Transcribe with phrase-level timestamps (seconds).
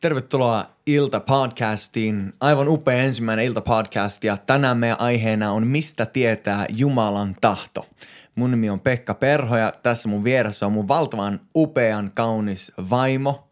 [0.00, 2.32] Tervetuloa Ilta-podcastiin.
[2.40, 7.86] Aivan upea ensimmäinen Ilta-podcast ja tänään meidän aiheena on Mistä tietää Jumalan tahto.
[8.34, 13.48] Mun nimi on Pekka Perho ja tässä mun vieressä on mun valtavan upean kaunis vaimo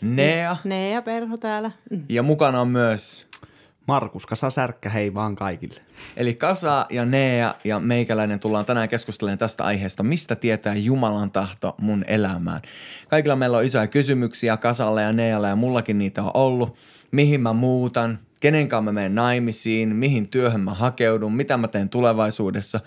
[0.00, 0.56] Nea.
[0.64, 1.70] Nea Perho täällä.
[2.08, 3.26] Ja mukana on myös
[3.86, 5.80] Markus Kasa Särkkä, hei vaan kaikille.
[6.16, 11.74] Eli Kasa ja Nea ja meikäläinen tullaan tänään keskustelemaan tästä aiheesta, mistä tietää Jumalan tahto
[11.80, 12.62] mun elämään.
[13.08, 16.76] Kaikilla meillä on isoja kysymyksiä Kasalle ja Nealle ja mullakin niitä on ollut.
[17.10, 21.88] Mihin mä muutan, kenen kanssa mä menen naimisiin, mihin työhön mä hakeudun, mitä mä teen
[21.88, 22.80] tulevaisuudessa.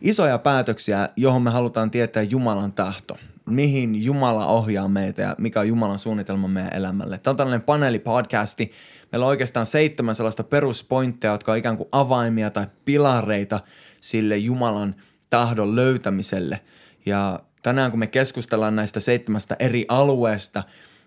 [0.00, 5.68] Isoja päätöksiä, johon me halutaan tietää Jumalan tahto mihin Jumala ohjaa meitä ja mikä on
[5.68, 7.18] Jumalan suunnitelma meidän elämälle.
[7.18, 8.72] Tämä on tällainen paneelipodcasti.
[9.12, 13.60] Meillä on oikeastaan seitsemän sellaista peruspointteja, jotka on ikään kuin avaimia tai pilareita
[14.00, 14.94] sille Jumalan
[15.30, 16.60] tahdon löytämiselle.
[17.06, 20.62] Ja tänään kun me keskustellaan näistä seitsemästä eri alueesta,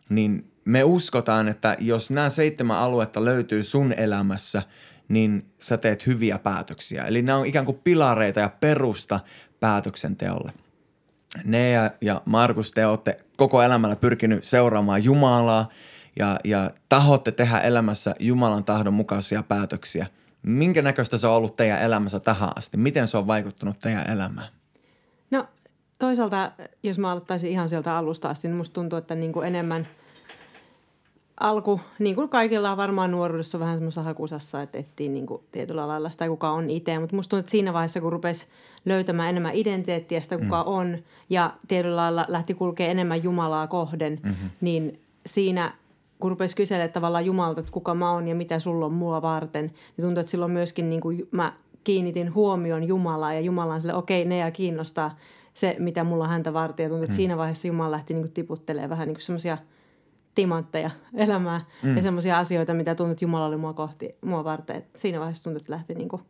[0.10, 4.64] niin me uskotaan, että jos nämä seitsemän aluetta löytyy sun elämässä,
[5.08, 7.04] niin sä teet hyviä päätöksiä.
[7.04, 9.20] Eli nämä on ikään kuin pilareita ja perusta
[9.60, 10.52] päätöksenteolle
[11.44, 15.70] ne ja, ja Markus, te olette koko elämällä pyrkinyt seuraamaan Jumalaa
[16.20, 20.08] ja, ja tahotte tehdä elämässä Jumalan tahdon mukaisia päätöksiä.
[20.44, 22.78] Minkä näköistä se on ollut teidän elämässä tähän asti?
[22.78, 24.48] Miten se on vaikuttanut teidän elämään?
[25.32, 25.48] No
[26.00, 26.52] toisaalta,
[26.84, 29.88] jos mä aloittaisin ihan sieltä alusta asti, niin musta tuntuu, että niin kuin enemmän–
[31.40, 35.88] alku, niin kuin kaikilla on varmaan nuoruudessa vähän semmoisessa hakusassa, että etsii niin kuin tietyllä
[35.88, 37.00] lailla sitä, kuka on itse.
[37.00, 38.46] Mutta musta tuntuu, että siinä vaiheessa, kun rupesi
[38.86, 40.70] löytämään enemmän identiteettiä sitä, kuka mm.
[40.70, 40.98] on,
[41.30, 44.50] ja tietyllä lailla lähti kulkea enemmän Jumalaa kohden, mm-hmm.
[44.62, 45.74] niin siinä
[46.20, 49.66] kun rupesi kyselemään tavallaan Jumalta, että kuka mä oon ja mitä sulla on mua varten,
[49.66, 53.96] niin tuntuu, että silloin myöskin niin kuin mä kiinnitin huomion Jumalaa ja Jumala on sille,
[53.96, 55.18] okei, okay, ne ja kiinnostaa
[55.54, 56.84] se, mitä mulla häntä varten.
[56.84, 57.18] Ja tuntuu, että mm.
[57.18, 59.58] siinä vaiheessa Jumala lähti niin tiputtelemaan vähän niin semmoisia–
[60.36, 61.96] timantteja elämää mm.
[61.96, 64.76] ja semmoisia asioita, mitä tuntuu, että Jumala oli mua kohti, mua varten.
[64.76, 66.22] Et siinä vaiheessa tuntui, että lähti niin kuin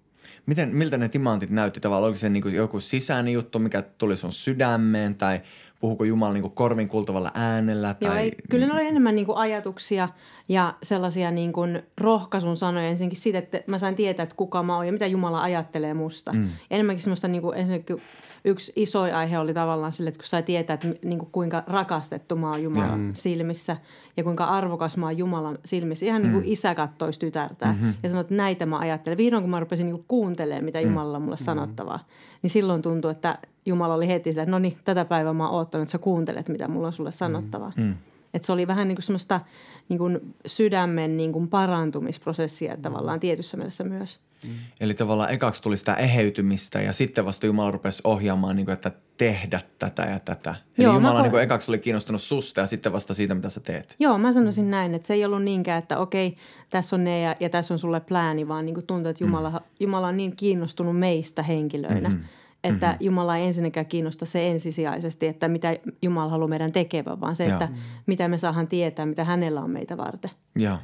[0.46, 2.08] Miten, miltä ne timantit näytti tavallaan?
[2.08, 5.42] Oliko se niin kuin joku sisäinen juttu, mikä tuli sun sydämeen tai
[5.80, 7.94] puhuko Jumala niin kuin korvin kultavalla äänellä?
[7.94, 8.10] Tai...
[8.10, 10.10] Joo, ei, kyllä ne oli enemmän niin kuin ajatuksia
[10.50, 14.76] ja sellaisia niin kuin rohkaisun sanoja ensinnäkin siitä, että mä sain tietää, että kuka mä
[14.76, 16.34] oon ja mitä Jumala ajattelee musta.
[16.34, 16.50] Mm.
[16.72, 18.02] enemmänkin semmoista niin kuin, ensinnäkin
[18.46, 22.36] yksi iso aihe oli tavallaan sille, että kun sai tietää, että niin kuin kuinka rakastettu
[22.36, 23.12] mä oon Jumalan mm.
[23.14, 23.78] silmissä
[24.18, 26.06] ja kuinka arvokas mä oon Jumalan silmissä.
[26.06, 26.24] Ihan mm.
[26.24, 26.52] niin kuin mm.
[26.52, 27.94] isä kattoisi tytärtä mm-hmm.
[28.04, 29.18] ja sanoi, että näitä mä ajattelen.
[29.18, 30.86] Vihdoin kun mä rupesin niin kuin kuuntelemaan, mitä mm.
[30.86, 31.44] Jumalalla on mulle mm.
[31.44, 32.00] sanottavaa,
[32.42, 35.56] niin silloin tuntui, että Jumala oli heti silleen, että no niin, tätä päivää mä oon
[35.56, 37.72] oottanut, että sä kuuntelet, mitä mulla on sulle sanottavaa.
[37.78, 37.84] Mm.
[37.84, 37.96] Mm.
[38.36, 39.42] Että se oli vähän niin kuin semmoista
[39.90, 44.20] niin kuin sydämen niin kuin parantumisprosessia tavallaan tietyssä mielessä myös.
[44.48, 44.54] Mm.
[44.82, 48.92] Eli tavallaan ekaksi tuli sitä eheytymistä ja sitten vasta Jumala rupesi ohjaamaan, niin kuin, että
[49.18, 50.56] tehdä tätä ja tätä.
[50.78, 53.50] Eli Joo, Jumala ko- niin kuin ekaksi oli kiinnostunut susta ja sitten vasta siitä, mitä
[53.50, 53.96] sä teet.
[54.00, 54.72] Joo, mä sanoisin mm.
[54.72, 56.38] näin, että se ei ollut niinkään, että okei,
[56.70, 59.50] tässä on ne ja, ja tässä on sulle plääni, vaan niin kuin tuntuu, että Jumala,
[59.50, 59.60] mm.
[59.80, 62.10] Jumala on niin kiinnostunut meistä henkilöinä.
[62.10, 62.26] Mm-hmm
[62.66, 63.06] että mm-hmm.
[63.06, 67.54] Jumala ei ensinnäkään kiinnosta se ensisijaisesti, että mitä Jumala haluaa meidän tekevän, vaan se, Joo.
[67.54, 67.70] että
[68.06, 70.32] mitä me saadaan tietää, mitä hänellä on meitä varten.
[70.56, 70.78] Joo,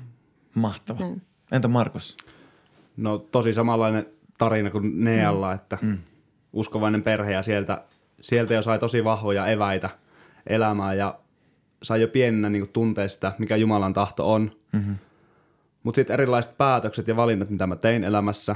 [0.56, 1.00] mahtava.
[1.00, 1.22] Näin.
[1.52, 2.18] Entä Markus?
[2.98, 4.06] No tosi samanlainen
[4.38, 5.56] tarina kuin Nealla, mm.
[5.56, 5.98] että mm.
[6.54, 7.84] uskovainen perhe ja sieltä,
[8.22, 9.90] sieltä jo sai tosi vahvoja eväitä
[10.48, 11.20] elämään ja
[11.84, 14.52] sai jo pienenä niin tuntea sitä, mikä Jumalan tahto on.
[14.72, 14.96] Mm-hmm.
[15.84, 18.56] Mutta sitten erilaiset päätökset ja valinnat, mitä mä tein elämässä,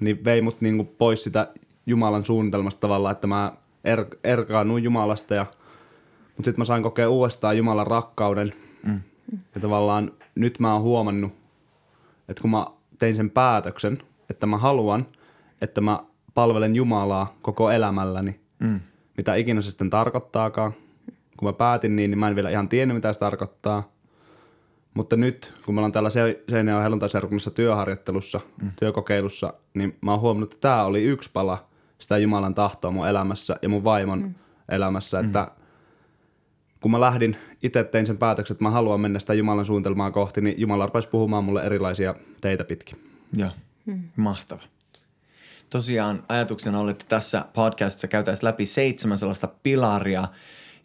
[0.00, 1.52] niin vei mut niin pois sitä
[1.88, 3.52] Jumalan suunnitelmasta tavallaan, että mä
[3.84, 5.46] er, erkaannuin Jumalasta ja
[6.36, 8.52] mutta sitten mä sain kokea uudestaan Jumalan rakkauden.
[8.86, 9.00] Mm.
[9.54, 11.32] Ja tavallaan nyt mä oon huomannut,
[12.28, 12.66] että kun mä
[12.98, 13.98] tein sen päätöksen,
[14.30, 15.06] että mä haluan,
[15.60, 16.00] että mä
[16.34, 18.80] palvelen Jumalaa koko elämälläni, mm.
[19.16, 20.72] mitä ikinä se sitten tarkoittaakaan.
[21.36, 23.88] Kun mä päätin niin, niin mä en vielä ihan tiennyt, mitä se tarkoittaa.
[24.94, 26.10] Mutta nyt, kun me ollaan täällä
[26.50, 28.70] Seinäjoen helluntaiseurakunnassa työharjoittelussa, mm.
[28.78, 31.67] työkokeilussa, niin mä oon huomannut, että tämä oli yksi pala
[31.98, 34.34] sitä Jumalan tahtoa mun elämässä ja mun vaimon mm.
[34.68, 35.62] elämässä, että mm.
[36.80, 40.40] kun mä lähdin, itse tein sen päätöksen, että mä haluan mennä sitä Jumalan suunnitelmaa kohti,
[40.40, 42.98] niin Jumala rupesi puhumaan mulle erilaisia teitä pitkin.
[43.36, 43.50] Joo,
[43.86, 44.02] mm.
[44.16, 44.62] mahtava.
[45.70, 50.28] Tosiaan ajatuksena oli, että tässä podcastissa käytäisiin läpi seitsemän sellaista pilaria,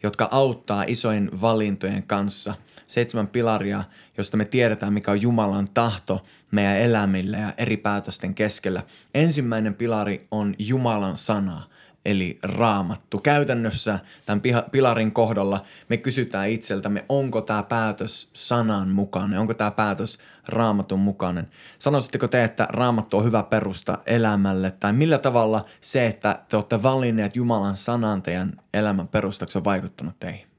[0.02, 2.54] jotka auttaa isojen valintojen kanssa.
[2.94, 3.84] Seitsemän pilaria,
[4.18, 8.82] josta me tiedetään, mikä on Jumalan tahto meidän elämille ja eri päätösten keskellä.
[9.14, 11.62] Ensimmäinen pilari on Jumalan sana–
[12.04, 13.18] eli raamattu.
[13.18, 20.18] Käytännössä tämän pilarin kohdalla me kysytään itseltämme, onko tämä päätös sanan mukainen, onko tämä päätös
[20.48, 21.48] raamatun mukainen.
[21.78, 26.82] Sanoisitteko te, että raamattu on hyvä perusta elämälle, tai millä tavalla se, että te olette
[26.82, 30.53] valinneet Jumalan sanan teidän elämän perustaksi on vaikuttanut teihin?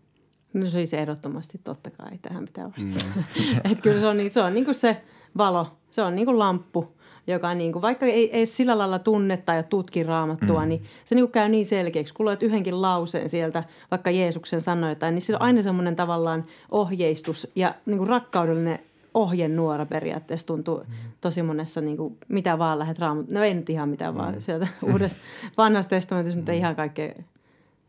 [0.55, 3.05] No siis ehdottomasti totta kai, tähän pitää vastata.
[3.15, 3.23] Mm.
[3.71, 5.01] että kyllä se on, niin, se on niin kuin se
[5.37, 6.95] valo, se on niin kuin lamppu,
[7.27, 10.69] joka niin kuin, vaikka ei, ei sillä lailla tunne tai tutki raamattua, mm.
[10.69, 12.13] niin se niin kuin käy niin selkeäksi.
[12.13, 16.45] Kun luet yhdenkin lauseen sieltä, vaikka Jeesuksen sanoi jotain, niin se on aina semmoinen tavallaan
[16.71, 18.79] ohjeistus ja niin kuin rakkaudellinen
[19.13, 20.93] ohjenuora periaatteessa tuntuu mm.
[21.21, 23.29] tosi monessa, niin kuin, mitä vaan lähdet raamut.
[23.29, 24.17] No ei nyt ihan mitä mm.
[24.17, 25.17] vaan sieltä uudessa
[25.57, 27.13] vanhassa testamentissa, nyt ei ihan kaikkea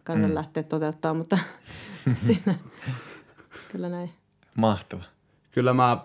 [0.04, 0.34] kannata mm.
[0.34, 1.38] lähteä toteuttaa, mutta
[2.26, 2.54] siinä
[3.72, 4.10] kyllä näin.
[4.56, 5.02] Mahtava.
[5.50, 5.98] Kyllä mä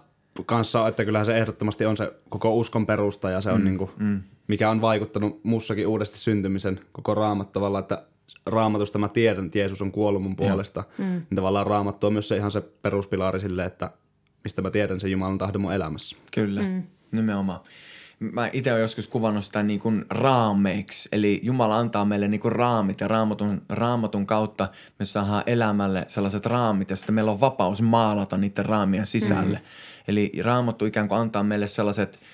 [0.46, 3.78] kanssa, että kyllähän se ehdottomasti on se koko uskon perusta ja se on mm, niin
[3.78, 4.22] kuin, mm.
[4.48, 8.06] mikä on vaikuttanut mussakin uudesti syntymisen koko raamat tavallaan, että
[8.46, 10.84] raamatusta mä tiedän, että Jeesus on kuollut mun puolesta.
[10.98, 11.06] Mm.
[11.06, 13.92] Niin tavallaan raamattu on myös se ihan se peruspilari sille, että
[14.44, 16.18] mistä mä tiedän sen Jumalan tahdon mun elämässä.
[16.34, 16.84] Kyllä, mm.
[17.12, 17.60] nimenomaan.
[18.22, 22.52] Mä itse olen joskus kuvannut sitä niin kuin raameiksi, eli Jumala antaa meille niin kuin
[22.52, 24.70] raamit ja raamatun, raamatun kautta
[25.00, 29.58] me saadaan elämälle sellaiset raamit ja sitten meillä on vapaus maalata niiden raamien sisälle.
[29.58, 29.66] Mm.
[30.08, 32.20] Eli raamattu ikään kuin antaa meille sellaiset–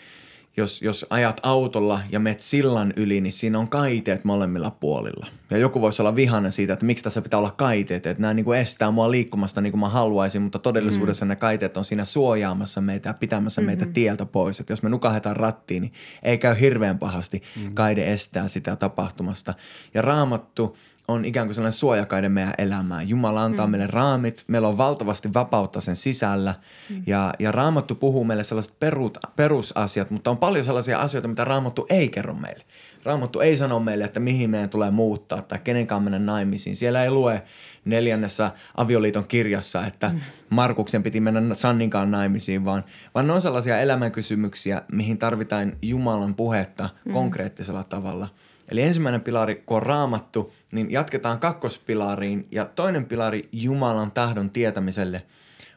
[0.58, 5.28] jos, jos ajat autolla ja met sillan yli, niin siinä on kaiteet molemmilla puolilla.
[5.50, 8.46] Ja joku voisi olla vihainen siitä, että miksi tässä pitää olla kaiteet, että nämä niin
[8.46, 11.30] kuin estää mua liikkumasta niin kuin mä haluaisin, mutta todellisuudessa mm.
[11.30, 13.80] ne kaiteet on siinä suojaamassa meitä ja pitämässä mm-hmm.
[13.80, 14.60] meitä tieltä pois.
[14.60, 15.94] Että jos me nukahetaan rattiin, niin
[16.24, 17.44] ei käy hirveän pahasti.
[17.56, 17.74] Mm.
[17.74, 19.54] Kaide estää sitä tapahtumasta.
[19.94, 20.78] Ja raamattu
[21.08, 23.10] on ikään kuin sellainen suojakaide meidän elämään.
[23.10, 23.72] Jumala antaa mm.
[23.72, 26.54] meille raamit, meillä on valtavasti vapautta sen sisällä
[26.90, 27.04] mm.
[27.08, 31.86] ja, ja Raamattu puhuu meille sellaiset perut, perusasiat, mutta on paljon sellaisia asioita, mitä Raamattu
[31.90, 32.64] ei kerro meille.
[33.04, 36.76] Raamattu ei sano meille, että mihin meidän tulee muuttaa tai kenenkaan mennä naimisiin.
[36.76, 37.44] Siellä ei lue
[37.86, 40.20] neljännessä avioliiton kirjassa, että mm.
[40.50, 42.84] Markuksen piti mennä Sanninkaan naimisiin, vaan,
[43.16, 47.14] vaan ne on sellaisia elämänkysymyksiä, mihin tarvitaan Jumalan puhetta mm.
[47.14, 48.30] konkreettisella tavalla–
[48.72, 55.24] Eli ensimmäinen pilari, kun on raamattu, niin jatketaan kakkospilariin ja toinen pilari Jumalan tahdon tietämiselle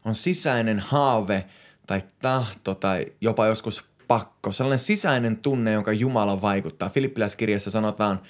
[0.04, 1.44] on sisäinen haave
[1.86, 6.88] tai tahto tai jopa joskus pakko, sellainen sisäinen tunne, jonka Jumala vaikuttaa.
[6.88, 8.20] Filippiläiskirjassa sanotaan,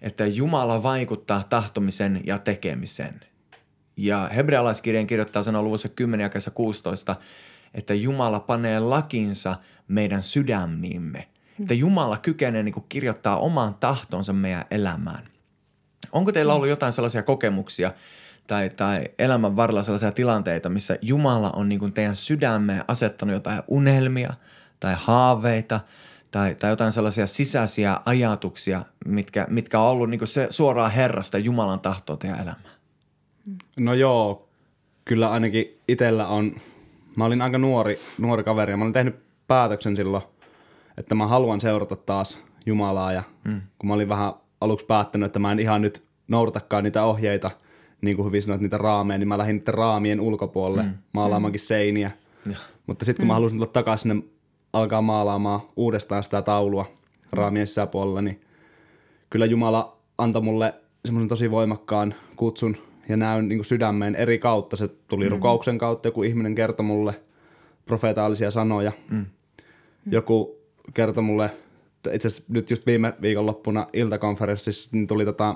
[0.00, 3.20] että Jumala vaikuttaa tahtomisen ja tekemisen.
[3.96, 7.16] Ja hebrealaiskirjan kirjoittaa sanoo luvussa 10 ja 16,
[7.74, 9.56] että Jumala panee lakinsa
[9.88, 11.28] meidän sydämiimme–
[11.60, 15.28] että Jumala kykenee niin kirjoittaa oman tahtonsa meidän elämään.
[16.12, 17.92] Onko teillä ollut jotain sellaisia kokemuksia
[18.46, 24.34] tai, tai elämän varrella sellaisia tilanteita, missä Jumala on niin teidän sydämeen asettanut jotain unelmia
[24.80, 25.80] tai haaveita
[26.30, 31.80] tai, tai jotain sellaisia sisäisiä ajatuksia, mitkä, mitkä on ollut niin se suoraan Herrasta Jumalan
[31.80, 32.80] tahtoa teidän elämään?
[33.76, 34.48] No joo,
[35.04, 36.56] kyllä ainakin itsellä on,
[37.16, 39.16] mä olin aika nuori, nuori kaveri ja mä olin tehnyt
[39.46, 40.22] päätöksen silloin–
[41.00, 43.60] että mä haluan seurata taas Jumalaa ja mm.
[43.78, 47.50] kun mä olin vähän aluksi päättänyt, että mä en ihan nyt noudatakaan niitä ohjeita,
[48.00, 50.92] niin kuin hyvin sanoit, niitä raameja, niin mä lähdin niiden raamien ulkopuolelle mm.
[51.12, 52.10] maalaamaankin seiniä.
[52.46, 52.56] Ja.
[52.86, 53.28] Mutta sitten kun mm.
[53.28, 54.28] mä halusin tulla takaisin sinne
[54.72, 56.86] alkaa maalaamaan uudestaan sitä taulua
[57.32, 58.40] raamien sisäpuolella, niin
[59.30, 60.74] kyllä Jumala antoi mulle
[61.04, 62.76] semmoisen tosi voimakkaan kutsun
[63.08, 64.76] ja näyn niin kuin sydämeen eri kautta.
[64.76, 65.30] Se tuli mm.
[65.30, 67.20] rukouksen kautta, joku ihminen kertoi mulle
[67.86, 68.92] profeetaalisia sanoja.
[69.10, 69.26] Mm.
[70.10, 70.59] Joku
[70.94, 71.50] kertoi mulle,
[72.12, 75.54] itse asiassa nyt just viime viikonloppuna iltakonferenssissa niin tuli tota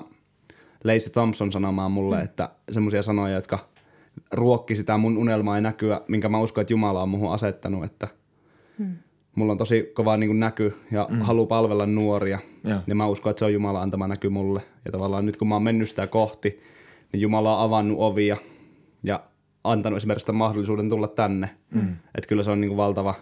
[0.83, 2.23] Lacey Thompson sanomaan mulle, mm.
[2.23, 3.59] että semmoisia sanoja, jotka
[4.31, 8.07] ruokki sitä mun unelmaa ja näkyä, minkä mä uskon, että Jumala on muhun asettanut, että
[8.77, 8.95] mm.
[9.35, 11.21] mulla on tosi kova niin näky ja mm.
[11.21, 12.39] halu palvella nuoria.
[12.63, 12.81] Ja.
[12.87, 14.61] ja mä uskon, että se on Jumala antama näky mulle.
[14.85, 16.61] Ja tavallaan nyt kun mä oon mennyt sitä kohti,
[17.13, 18.37] niin Jumala on avannut ovia
[19.03, 19.23] ja
[19.63, 21.49] antanut esimerkiksi mahdollisuuden tulla tänne.
[21.71, 21.95] Mm.
[22.15, 23.15] Että kyllä se on niin kuin valtava,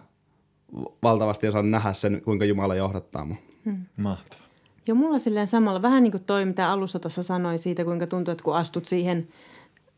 [1.03, 3.37] valtavasti osaan nähdä sen, kuinka Jumala johdattaa mun.
[3.65, 3.77] Hmm.
[3.97, 4.43] Mahtava.
[4.87, 8.31] Joo, mulla silleen samalla, vähän niin kuin toi, mitä alussa tuossa sanoin siitä, kuinka tuntuu,
[8.31, 9.27] että kun astut siihen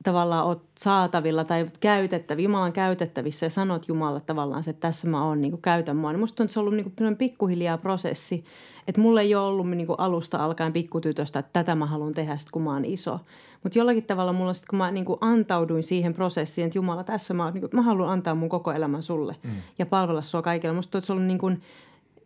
[0.05, 5.25] tavallaan oot saatavilla tai käytettävissä, Jumalan käytettävissä ja sanot Jumalalle tavallaan se, että tässä mä
[5.25, 6.11] oon, niin kuin käytän mua.
[6.11, 8.45] Niin musta on, että se on ollut niin kuin pikkuhiljaa prosessi,
[8.87, 12.37] että mulla ei ole ollut niin kuin alusta alkaen pikkutytöstä, että tätä mä haluan tehdä
[12.37, 13.19] sit, kun mä oon iso.
[13.63, 17.33] Mutta jollakin tavalla mulla sit, kun mä niin kuin antauduin siihen prosessiin, että Jumala tässä
[17.33, 19.51] mä, oon, niin kuin, mä haluan antaa mun koko elämän sulle mm.
[19.79, 20.75] ja palvella sua kaikille.
[20.75, 21.61] Musta on, että se on ollut niin kuin,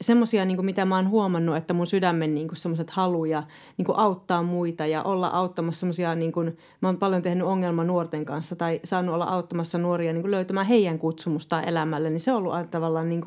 [0.02, 3.44] semmoisia, niin mitä mä oon huomannut, että mun sydämen niin semmoiset haluja
[3.78, 8.26] niin auttaa muita ja olla auttamassa semmoisia, niin kuin, mä oon paljon tehnyt ongelma nuorten
[8.26, 12.72] kanssa tai saanut olla auttamassa nuoria niin löytämään heidän kutsumusta elämälle, niin se on ollut
[12.72, 13.22] tavallaan niin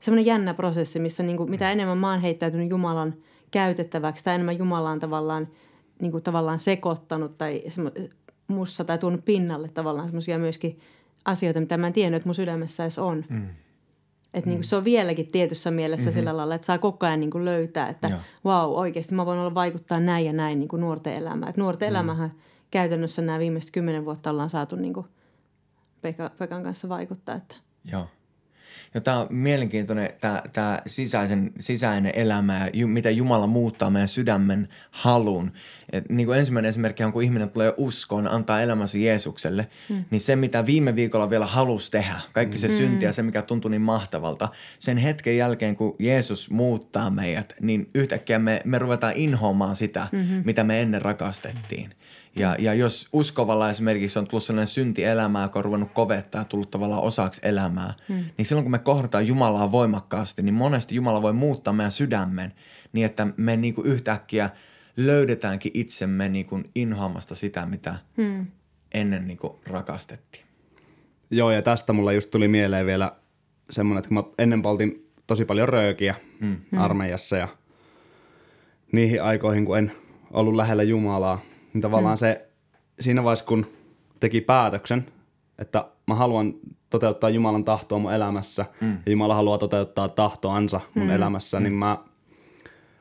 [0.00, 3.14] semmoinen jännä prosessi, missä niin kuin, mitä enemmän mä oon heittäytynyt Jumalan
[3.50, 5.48] käytettäväksi tai enemmän Jumala on tavallaan,
[6.00, 7.62] niin kuin, tavallaan sekoittanut tai
[8.46, 10.78] mussa tai tuonut pinnalle tavallaan semmoisia myöskin
[11.24, 13.24] asioita, mitä mä en tiennyt, että mun sydämessä edes on.
[13.28, 13.46] Mm.
[14.36, 14.62] Että niin mm.
[14.62, 16.14] se on vieläkin tietyssä mielessä mm-hmm.
[16.14, 18.20] sillä lailla, että saa koko ajan niin löytää, että Joo.
[18.44, 21.50] wow, oikeasti mä voin olla vaikuttaa näin ja näin niin nuorten elämään.
[21.50, 21.90] Että nuorten mm.
[21.90, 22.32] elämähän
[22.70, 25.06] käytännössä nämä viimeiset kymmenen vuotta ollaan saatu niin kuin
[26.38, 27.34] Pekan kanssa vaikuttaa.
[27.34, 27.56] Että.
[27.92, 28.06] Joo.
[28.94, 34.08] Ja tämä on mielenkiintoinen, tämä, tämä sisäisen, sisäinen elämä ja ju, mitä Jumala muuttaa meidän
[34.08, 35.52] sydämen halun.
[35.92, 40.04] Et niin kuin ensimmäinen esimerkki on, kun ihminen tulee uskoon, antaa elämänsä Jeesukselle, mm.
[40.10, 42.74] niin se, mitä viime viikolla vielä halusi tehdä, kaikki se mm.
[42.74, 47.90] synti ja se, mikä tuntui niin mahtavalta, sen hetken jälkeen, kun Jeesus muuttaa meidät, niin
[47.94, 50.42] yhtäkkiä me, me ruvetaan inhoamaan sitä, mm-hmm.
[50.44, 51.90] mitä me ennen rakastettiin.
[52.36, 56.44] Ja, ja jos uskovalla esimerkiksi on tullut sellainen synti elämää, joka on ruvennut kovettaa ja
[56.44, 58.24] tullut tavallaan osaksi elämää, hmm.
[58.38, 62.52] niin silloin kun me kohdataan Jumalaa voimakkaasti, niin monesti Jumala voi muuttaa meidän sydämen
[62.92, 64.50] niin, että me niin kuin yhtäkkiä
[64.96, 68.46] löydetäänkin itsemme niin kuin inhoamasta sitä, mitä hmm.
[68.94, 70.44] ennen niin kuin rakastettiin.
[71.30, 73.12] Joo, ja tästä mulla just tuli mieleen vielä
[73.70, 76.56] semmoinen, että kun mä ennen poltin tosi paljon röökiä hmm.
[76.76, 77.48] armeijassa ja
[78.92, 79.92] niihin aikoihin, kun en
[80.30, 81.40] ollut lähellä Jumalaa–
[81.76, 82.18] niin tavallaan mm.
[82.18, 82.48] se
[83.00, 83.66] siinä vaiheessa, kun
[84.20, 85.06] teki päätöksen,
[85.58, 86.54] että mä haluan
[86.90, 88.98] toteuttaa Jumalan tahtoa mun elämässä mm.
[89.06, 91.10] ja Jumala haluaa toteuttaa tahtoansa mun mm.
[91.10, 91.78] elämässä, niin mm.
[91.78, 91.98] mä,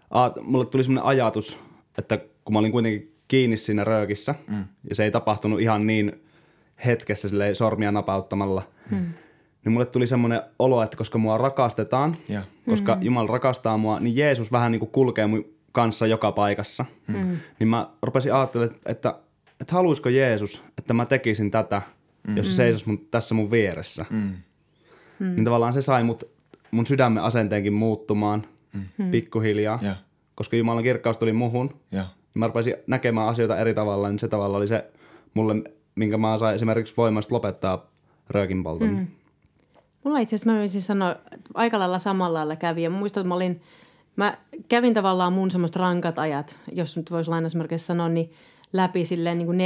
[0.09, 1.59] a, mulle tuli semmoinen ajatus,
[1.97, 4.65] että kun mä olin kuitenkin kiinni siinä röökissä mm.
[4.89, 6.23] ja se ei tapahtunut ihan niin
[6.85, 9.13] hetkessä sormia napauttamalla, mm.
[9.65, 12.45] niin mulle tuli semmoinen olo, että koska mua rakastetaan, yeah.
[12.69, 13.01] koska mm.
[13.01, 16.85] Jumala rakastaa mua, niin Jeesus vähän niin kuin kulkee mun kanssa joka paikassa.
[17.07, 17.37] Mm.
[17.59, 19.15] Niin mä rupesin ajattelemaan, että,
[19.61, 21.81] että haluaisiko Jeesus, että mä tekisin tätä,
[22.27, 22.37] mm.
[22.37, 24.05] jos se seisoisi mun, tässä mun vieressä.
[24.09, 24.33] Mm.
[25.19, 26.23] Niin tavallaan se sai mut,
[26.71, 29.11] mun sydämen asenteenkin muuttumaan mm.
[29.11, 29.97] pikkuhiljaa, yeah.
[30.35, 31.79] koska Jumalan kirkkaus tuli muhun.
[31.93, 32.07] Yeah.
[32.33, 34.91] Mä rupesin näkemään asioita eri tavalla, niin se tavalla oli se
[35.33, 35.55] mulle,
[35.95, 37.91] minkä mä sain esimerkiksi voimasta lopettaa
[38.29, 38.89] röökinpolton.
[38.89, 39.07] Mm.
[40.03, 41.15] Mulla itse asiassa mä voisin sanoa,
[41.53, 42.83] aika lailla samalla lailla kävi.
[42.83, 43.61] Ja muistan, että mä olin–
[44.15, 44.37] Mä
[44.69, 48.31] kävin tavallaan mun semmoista rankat ajat, jos nyt voisi lainausmerkeissä sanoa, niin
[48.73, 49.61] läpi silleen niin kuin 14-16,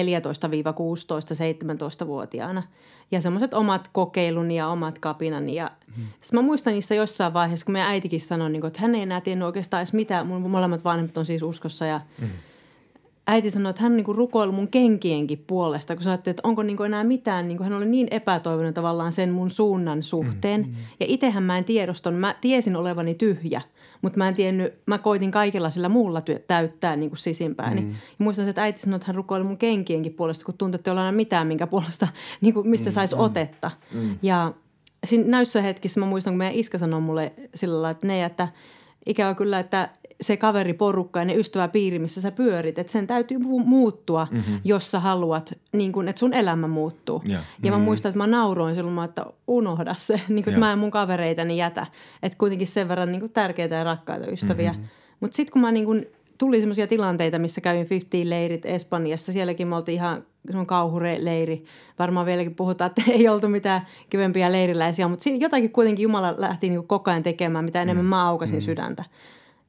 [2.04, 2.64] 17-vuotiaana.
[3.12, 5.56] Ja semmoiset omat kokeiluni ja omat kapinani.
[5.56, 6.06] Ja hmm.
[6.34, 9.22] mä muistan niissä jossain vaiheessa, kun meidän äitikin sanoi, niin kuin, että hän ei enää
[9.22, 10.28] tiennyt oikeastaan edes mitään.
[10.28, 12.30] Mun molemmat vanhemmat on siis uskossa ja hmm.
[13.28, 17.04] äiti sanoi, että hän niin rukoili mun kenkienkin puolesta, kun sä että onko niin enää
[17.04, 17.48] mitään.
[17.48, 20.66] Niin hän oli niin epätoivoinen tavallaan sen mun suunnan suhteen.
[20.66, 20.76] Hmm.
[21.00, 23.62] Ja itsehän mä en tiedoston, mä tiesin olevani tyhjä–
[24.02, 27.82] mutta mä en tiennyt, mä koitin kaikilla sillä muulla työ, täyttää niin kuin sisimpääni.
[27.82, 27.90] Mm.
[27.90, 30.98] Ja muistan, että äiti sanoi, että hän rukoili mun kenkienkin puolesta, kun tuntui, että ei
[30.98, 32.08] ole mitään, minkä puolesta,
[32.42, 32.94] niin kuin mistä mm.
[32.94, 33.22] saisi mm.
[33.22, 33.72] otetta.
[33.94, 34.18] Mm.
[34.22, 34.54] Ja
[35.06, 38.48] siinä näissä hetkissä mä muistan, kun meidän iskä sanoi mulle sillä lailla, että ne, että
[39.06, 39.90] ikävä kyllä, että
[40.22, 44.60] se kaveriporukka ja ne ystäväpiiri, missä sä pyörit, että sen täytyy muuttua, mm-hmm.
[44.64, 47.22] jos sä haluat, niin kun, että sun elämä muuttuu.
[47.30, 47.42] Yeah.
[47.64, 47.86] Ja mä mm-hmm.
[47.86, 50.48] muistan, että mä nauroin silloin, että unohda se, niin kun, yeah.
[50.48, 51.86] että mä en mun kavereitani jätä.
[52.24, 54.72] Että kuitenkin sen verran niin tärkeitä ja rakkaita ystäviä.
[54.72, 54.88] Mm-hmm.
[55.20, 56.06] Mutta sitten kun mä niin kun,
[56.38, 61.64] tuli sellaisia tilanteita, missä kävin 50-leirit Espanjassa, sielläkin me oltiin ihan se on kauhuleiri.
[62.00, 66.88] Varmaan vieläkin puhutaan, että ei oltu mitään kivempiä leiriläisiä, mutta jotakin kuitenkin Jumala lähti niin
[66.88, 68.10] koko ajan tekemään, mitä enemmän mm.
[68.10, 68.62] mä aukasin mm.
[68.62, 69.04] sydäntä.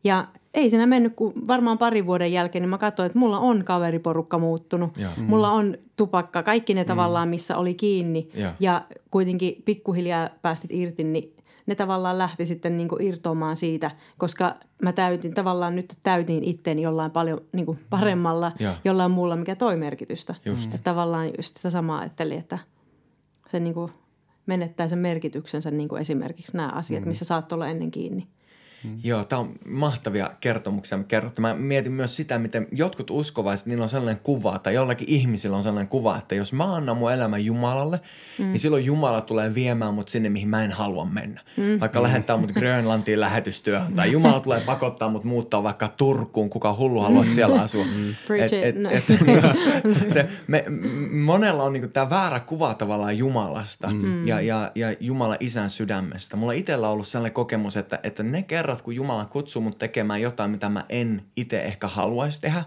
[0.05, 3.65] Ja ei siinä mennyt kuin varmaan parin vuoden jälkeen, niin mä katsoin, että mulla on
[3.65, 4.97] kaveriporukka muuttunut.
[4.97, 5.09] Ja.
[5.17, 5.23] Mm.
[5.23, 6.87] Mulla on tupakka, kaikki ne mm.
[6.87, 8.31] tavallaan, missä oli kiinni.
[8.35, 11.35] Ja, ja kuitenkin pikkuhiljaa päästit irti, niin
[11.67, 16.83] ne tavallaan lähti sitten niin kuin irtoamaan siitä, koska mä täytin, tavallaan nyt täytin itteeni
[16.83, 18.75] jollain paljon niin kuin paremmalla, ja.
[18.85, 20.35] jollain muulla, mikä toi merkitystä.
[20.45, 20.65] Just.
[20.65, 22.59] Että tavallaan just sitä samaa ajattelin, että
[23.49, 23.93] se niin kuin
[24.47, 27.09] menettää sen merkityksensä niin kuin esimerkiksi nämä asiat, mm.
[27.09, 28.27] missä saat olla ennen kiinni.
[28.85, 28.99] Mm.
[29.05, 31.43] Joo, tämä on mahtavia kertomuksia kerrottu.
[31.43, 35.63] Mä mietin myös sitä, miten jotkut uskovaiset, niillä on sellainen kuva, tai jollakin ihmisillä on
[35.63, 38.01] sellainen kuva, että jos mä annan mun elämän Jumalalle,
[38.39, 38.45] mm.
[38.45, 41.41] niin silloin Jumala tulee viemään mut sinne, mihin mä en halua mennä.
[41.57, 41.81] Mm.
[41.81, 42.03] Vaikka mm.
[42.03, 47.27] lähettää mut Grönlantiin lähetystyöhön, tai Jumala tulee pakottaa mut muuttaa vaikka Turkuun, kuka hullu haluaa
[47.27, 47.85] siellä asua.
[47.85, 48.11] Mm.
[48.41, 48.91] Et, et, no.
[48.91, 49.05] et,
[50.47, 50.65] me,
[51.11, 54.27] monella on niinku tämä väärä kuva tavallaan Jumalasta mm.
[54.27, 56.37] ja, ja, ja Jumala isän sydämestä.
[56.37, 59.79] Mulla itsellä on ollut sellainen kokemus, että, että ne kerran kerrat, kun Jumala kutsuu mut
[59.79, 62.65] tekemään jotain, mitä mä en itse ehkä haluaisi tehdä.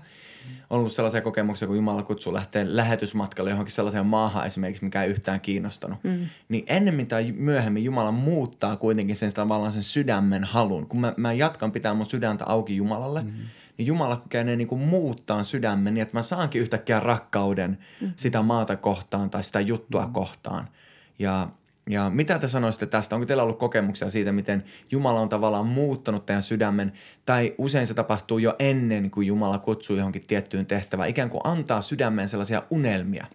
[0.70, 5.10] On ollut sellaisia kokemuksia, kun Jumala kutsuu lähteä lähetysmatkalle johonkin sellaiseen maahan esimerkiksi, mikä ei
[5.10, 6.04] yhtään kiinnostanut.
[6.04, 6.28] Mm.
[6.50, 10.88] Niin ennemmin tai myöhemmin Jumala muuttaa kuitenkin sen tavallaan sen sydämen halun.
[10.88, 13.32] Kun mä, mä jatkan pitää mun sydäntä auki Jumalalle, mm.
[13.78, 18.14] niin Jumala kykenee niin kuin muuttaa sydämen niin, että mä saankin yhtäkkiä rakkauden mm.
[18.16, 20.14] sitä maata kohtaan tai sitä juttua mm.
[20.14, 20.68] kohtaan.
[21.20, 21.50] Ja
[21.90, 23.16] ja mitä te sanoisitte tästä?
[23.16, 26.94] Onko teillä ollut kokemuksia siitä, miten Jumala on tavallaan muuttanut teidän sydämen,
[27.26, 31.82] tai usein se tapahtuu jo ennen kuin Jumala kutsuu johonkin tiettyyn tehtävään, ikään kuin antaa
[31.82, 33.26] sydämeen sellaisia unelmia,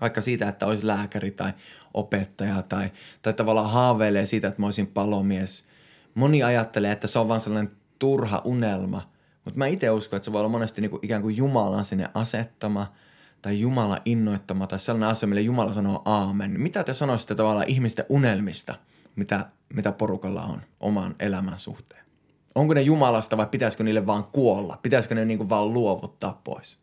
[0.00, 1.52] vaikka siitä, että olisi lääkäri tai
[1.94, 2.90] opettaja, tai,
[3.22, 5.64] tai tavallaan haaveilee siitä, että mä olisin palomies.
[6.14, 9.10] Moni ajattelee, että se on vain sellainen turha unelma,
[9.44, 12.08] mutta mä itse uskon, että se voi olla monesti niin kuin ikään kuin Jumalan sinne
[12.14, 12.86] asettama–
[13.44, 16.60] tai Jumala innoittama tai sellainen asia, millä Jumala sanoo aamen.
[16.60, 18.74] Mitä te sanoisitte tavallaan ihmisten unelmista,
[19.16, 22.04] mitä, mitä porukalla on oman elämän suhteen?
[22.54, 24.78] Onko ne Jumalasta vai pitäisikö niille vaan kuolla?
[24.82, 26.78] Pitäisikö ne niin kuin vaan luovuttaa pois?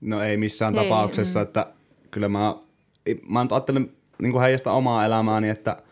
[0.00, 1.42] No ei missään Ei, tapauksessa, mm.
[1.42, 1.66] että
[2.10, 2.56] kyllä mä,
[3.28, 5.82] mä nyt ajattelen niin kuin heijasta omaa elämääni, että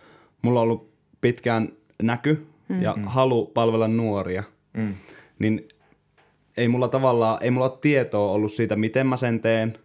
[0.43, 1.69] mulla on ollut pitkään
[2.03, 2.83] näky mm.
[2.83, 4.45] ja halu palvella nuoria.
[4.77, 4.95] Mm.
[5.39, 5.69] Niin
[6.57, 9.79] ei mulla tavallaan, ei mulla ole tietoa ollut siitä, miten mä sen teen,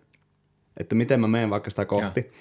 [0.78, 2.32] että miten mä menen vaikka sitä kohti.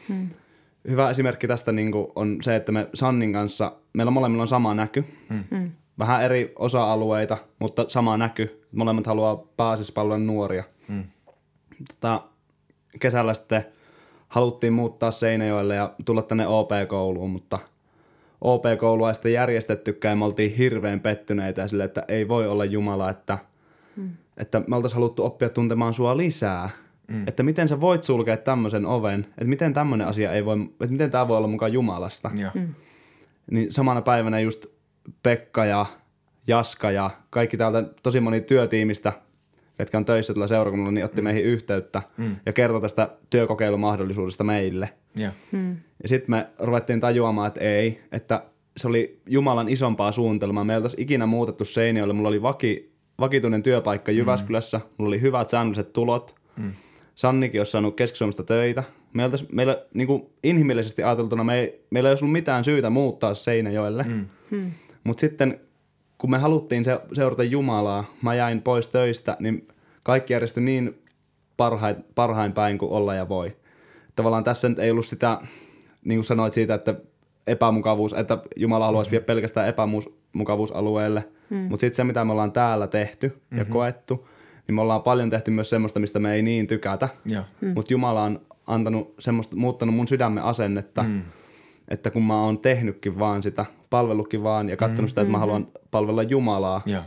[0.89, 4.75] Hyvä esimerkki tästä niin kuin on se, että me Sannin kanssa, meillä molemmilla on sama
[4.75, 5.05] näky.
[5.51, 5.71] Mm.
[5.99, 8.67] Vähän eri osa-alueita, mutta sama näky.
[8.73, 10.65] Molemmat haluaa pääasiassa palvella nuoria.
[10.89, 11.05] Mm.
[11.89, 12.23] Tota,
[13.01, 13.65] kesällä sitten
[14.29, 17.59] haluttiin muuttaa Seinäjoelle ja tulla tänne OP-kouluun, mutta
[18.41, 22.65] OP-koulua ei sitten järjestettykään ja me oltiin hirveän pettyneitä ja sille, että ei voi olla
[22.65, 23.39] Jumala, että,
[23.97, 24.11] mm.
[24.37, 26.71] että me oltaisiin haluttu oppia tuntemaan sua lisää.
[27.11, 27.25] Mm.
[27.27, 31.11] Että miten sä voit sulkea tämmöisen oven, että miten tämmöinen asia ei voi, että miten
[31.11, 32.31] tämä voi olla mukaan Jumalasta.
[32.35, 32.51] Joo.
[32.55, 32.75] Mm.
[33.51, 34.67] Niin samana päivänä just
[35.23, 35.87] Pekka ja
[36.47, 39.13] Jaska ja kaikki täältä tosi moni työtiimistä,
[39.79, 41.25] jotka on töissä tällä seurakunnalla, niin otti mm.
[41.25, 42.37] meihin yhteyttä mm.
[42.47, 44.89] ja kertoi tästä työkokeilumahdollisuudesta meille.
[45.17, 45.33] Joo.
[46.03, 48.45] Ja sitten me ruvettiin tajuamaan, että ei, että
[48.77, 50.65] se oli Jumalan isompaa suunnitelmaa.
[50.65, 52.15] Me ei oltaisi ikinä muutettu Seinäjoelle.
[52.15, 54.85] Mulla oli vaki, vakituinen työpaikka Jyväskylässä, mm.
[54.99, 56.35] mulla oli hyvät säännölliset tulot.
[56.57, 56.73] Mm.
[57.21, 58.85] Sannikin olisi saanut Keski-Suomesta töitä.
[59.13, 62.91] Me oltais, meillä niin kuin inhimillisesti ajateltuna me ei, meillä ei olisi ollut mitään syytä
[62.91, 64.03] muuttaa Seinäjoelle.
[64.51, 64.73] Mm.
[65.05, 65.61] Mutta sitten
[66.19, 69.69] kun me haluttiin se, seurata Jumalaa, mä jäin pois töistä, niin
[70.03, 71.03] kaikki järjestyi niin
[71.57, 73.57] parhain, parhain päin kuin olla ja voi.
[74.17, 75.41] Tavallaan tässä nyt ei ollut sitä,
[76.05, 76.95] niin kuin sanoit siitä, että
[77.47, 79.13] epämukavuus, että Jumala haluaisi mm-hmm.
[79.13, 81.25] viedä pelkästään epämukavuusalueelle.
[81.51, 81.57] Mm.
[81.57, 83.59] Mutta sitten se, mitä me ollaan täällä tehty mm-hmm.
[83.59, 84.29] ja koettu,
[84.71, 87.09] niin me ollaan paljon tehty myös semmoista, mistä me ei niin tykätä.
[87.61, 87.73] Mm.
[87.75, 91.23] Mutta Jumala on antanut semmoista, muuttanut mun sydämen asennetta, mm.
[91.89, 95.09] että kun mä oon tehnytkin vaan sitä, palvellutkin vaan ja katsonut mm.
[95.09, 97.03] sitä, että mä haluan palvella Jumalaa, Joo.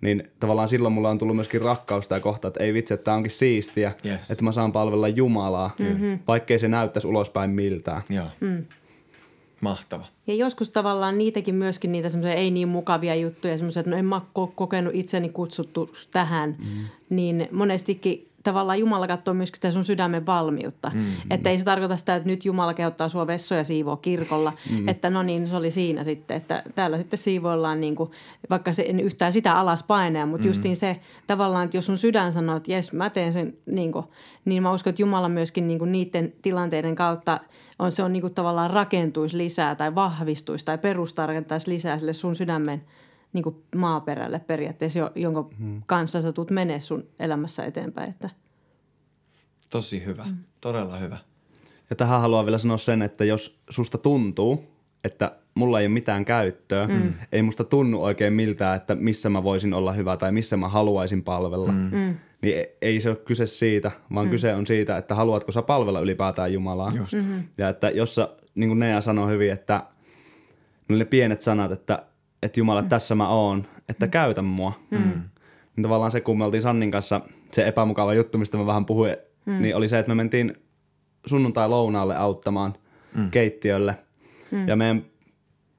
[0.00, 3.14] niin tavallaan silloin mulla on tullut myöskin rakkaus sitä kohtaa, että ei vitsi, että tää
[3.14, 4.30] onkin siistiä, Yes.
[4.30, 6.18] että mä saan palvella Jumalaa, mm-hmm.
[6.28, 8.02] vaikkei se näyttäisi ulospäin miltään.
[8.10, 8.26] Joo.
[8.40, 8.64] Mm.
[9.68, 10.04] Mahtava.
[10.26, 14.04] Ja joskus tavallaan niitäkin myöskin niitä semmoisia ei niin mukavia juttuja, semmoisia, että no en
[14.04, 14.20] mä
[14.54, 16.84] kokenut itseni kutsuttu tähän, mm.
[17.10, 20.90] niin monestikin tavallaan Jumala katsoo myöskin sitä sun sydämen valmiutta.
[20.94, 24.88] Mm, että ei se tarkoita sitä, että nyt Jumala kehottaa sua vessoja siivoa kirkolla, mm.
[24.88, 28.10] että no niin, se oli siinä sitten, että täällä sitten siivoillaan niin kuin,
[28.50, 30.48] vaikka se en yhtään sitä alas painaa, mutta mm.
[30.48, 34.04] justiin se tavallaan, että jos sun sydän sanoo, että jes, mä teen sen, niin, kuin,
[34.44, 37.40] niin mä uskon, että Jumala myöskin niin kuin niiden tilanteiden kautta
[37.78, 42.36] on se on niin kuin tavallaan rakentuisi lisää tai vahvistuisi tai perustarkentaisi lisää sille sun
[42.36, 42.84] sydämen
[43.32, 45.82] niin kuin maaperälle periaatteessa, jo- jonka hmm.
[45.86, 48.10] kanssa sä tulet menee sun elämässä eteenpäin.
[48.10, 48.30] Että.
[49.70, 50.24] Tosi hyvä.
[50.24, 50.36] Mm.
[50.60, 51.18] Todella hyvä.
[51.90, 54.64] Ja tähän haluan vielä sanoa sen, että jos susta tuntuu,
[55.04, 57.12] että mulla ei ole mitään käyttöä, mm.
[57.32, 61.22] ei musta tunnu oikein miltään, että missä mä voisin olla hyvä tai missä mä haluaisin
[61.22, 62.16] palvella, mm.
[62.46, 64.30] Niin e- ei se ole kyse siitä, vaan mm.
[64.30, 66.92] kyse on siitä, että haluatko sä palvella ylipäätään Jumalaa.
[66.94, 67.12] Just.
[67.12, 67.42] Mm-hmm.
[67.58, 69.82] Ja että jos sä, niin kuin Nea sanoi hyvin, että
[70.88, 72.02] ne pienet sanat, että,
[72.42, 72.88] että Jumala, mm.
[72.88, 74.72] tässä mä oon, että käytä mua.
[74.90, 74.98] Mm.
[75.76, 77.20] Niin tavallaan se, kun me oltiin Sannin kanssa,
[77.52, 79.62] se epämukava juttu, mistä mä vähän puhuin, mm.
[79.62, 80.54] niin oli se, että me mentiin
[81.26, 82.74] sunnuntai-lounaalle auttamaan
[83.16, 83.30] mm.
[83.30, 83.94] keittiölle.
[84.50, 84.68] Mm.
[84.68, 85.04] Ja meidän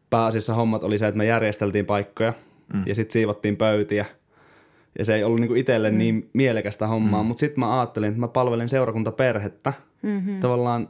[0.10, 2.34] pääasiassa hommat oli se, että me järjesteltiin paikkoja
[2.74, 2.84] mm.
[2.86, 4.06] ja sitten siivottiin pöytiä.
[5.00, 5.98] Ja se ei ollut niinku itselle mm.
[5.98, 7.28] niin mielekästä hommaa, mm.
[7.28, 9.74] mutta sitten mä ajattelin, että mä palvelen seurakuntaperhettä.
[10.02, 10.40] Mm-hmm.
[10.40, 10.90] Tavallaan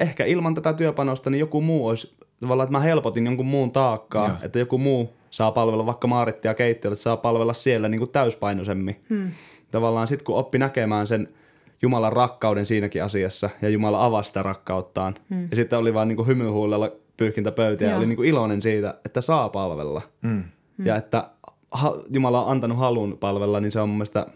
[0.00, 4.28] ehkä ilman tätä työpanosta niin joku muu olisi, tavallaan että mä helpotin jonkun muun taakkaa,
[4.28, 4.36] Joo.
[4.42, 9.04] että joku muu saa palvella vaikka Maarittia keittiöllä, että saa palvella siellä niin kuin täyspainoisemmin.
[9.08, 9.30] Hmm.
[9.70, 11.28] Tavallaan sitten kun oppi näkemään sen
[11.82, 15.14] Jumalan rakkauden siinäkin asiassa ja Jumala avasi sitä rakkauttaan.
[15.30, 15.48] Hmm.
[15.50, 18.94] Ja sitten oli vaan niin kuin hymyhuulella pyyhkintä pöytiä ja oli niin kuin iloinen siitä,
[19.04, 20.02] että saa palvella.
[20.22, 20.44] Mm.
[20.84, 21.30] Ja että
[21.74, 24.26] ha- Jumala on antanut halun palvella, niin se on mun mielestä,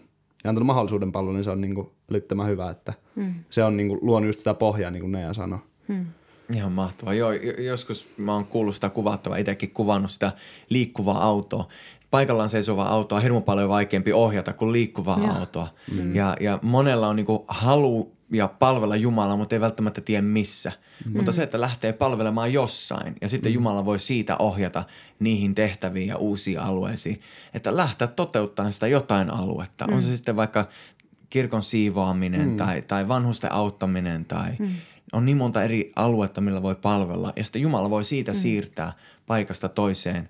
[0.44, 2.70] ja antanut mahdollisuuden palvella, niin se on niin kuin älyttömän hyvä.
[2.70, 3.34] Että mm.
[3.50, 5.58] Se on niin kuin luonut just sitä pohjaa, niin kuin Nea sanoi.
[6.54, 7.14] Ihan mahtavaa.
[7.14, 10.32] Joo, jo- joskus mä oon kuullut sitä kuvattavaa, itsekin kuvannut sitä
[10.70, 11.68] liikkuvaa autoa.
[12.10, 15.38] Paikallaan seisovaa autoa on hirmu paljon vaikeampi ohjata kuin liikkuvaa Joo.
[15.40, 15.68] autoa.
[15.92, 16.14] Mm.
[16.16, 20.72] Ja, ja monella on niinku halu ja palvella Jumalaa, mutta ei välttämättä tiedä missä.
[21.04, 21.16] Mm.
[21.16, 23.54] Mutta se, että lähtee palvelemaan jossain ja sitten mm.
[23.54, 24.84] Jumala voi siitä ohjata
[25.18, 27.20] niihin tehtäviin ja uusiin alueisiin.
[27.54, 29.86] Että lähteä toteuttamaan sitä jotain aluetta.
[29.86, 29.94] Mm.
[29.94, 30.68] On se sitten vaikka
[31.30, 32.56] kirkon siivoaminen mm.
[32.56, 34.74] tai, tai vanhusten auttaminen tai mm.
[35.12, 37.32] on niin monta eri aluetta, millä voi palvella.
[37.36, 38.36] Ja sitten Jumala voi siitä mm.
[38.36, 38.92] siirtää
[39.26, 40.28] paikasta toiseen.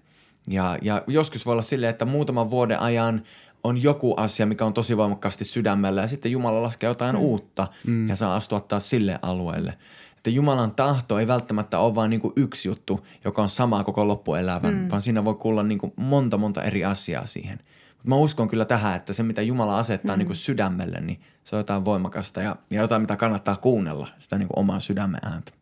[0.48, 3.22] Ja, ja joskus voi olla silleen, että muutaman vuoden ajan
[3.64, 7.22] on joku asia, mikä on tosi voimakkaasti sydämellä ja sitten Jumala laskee jotain mm.
[7.22, 8.08] uutta mm.
[8.08, 9.78] ja saa astua taas sille alueelle.
[10.16, 14.74] Että Jumalan tahto ei välttämättä ole vain niin yksi juttu, joka on sama koko loppuelämän,
[14.74, 14.90] mm.
[14.90, 17.58] vaan siinä voi kuulla niin kuin monta monta eri asiaa siihen.
[17.92, 20.18] Mutta mä uskon kyllä tähän, että se mitä Jumala asettaa mm.
[20.18, 24.38] niin kuin sydämelle, niin se on jotain voimakasta ja, ja jotain, mitä kannattaa kuunnella, sitä
[24.38, 25.52] niin kuin omaa sydämen ääntä.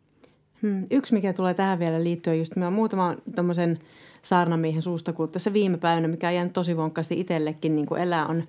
[0.67, 0.87] Hmm.
[0.91, 3.79] Yksi, mikä tulee tähän vielä liittyen, just mä muutaman tämmöisen
[4.23, 8.27] saarnamiehen suusta kuullut tässä viime päivänä, mikä on jäänyt tosi vonkkaasti itsellekin niin kuin elää,
[8.27, 8.45] on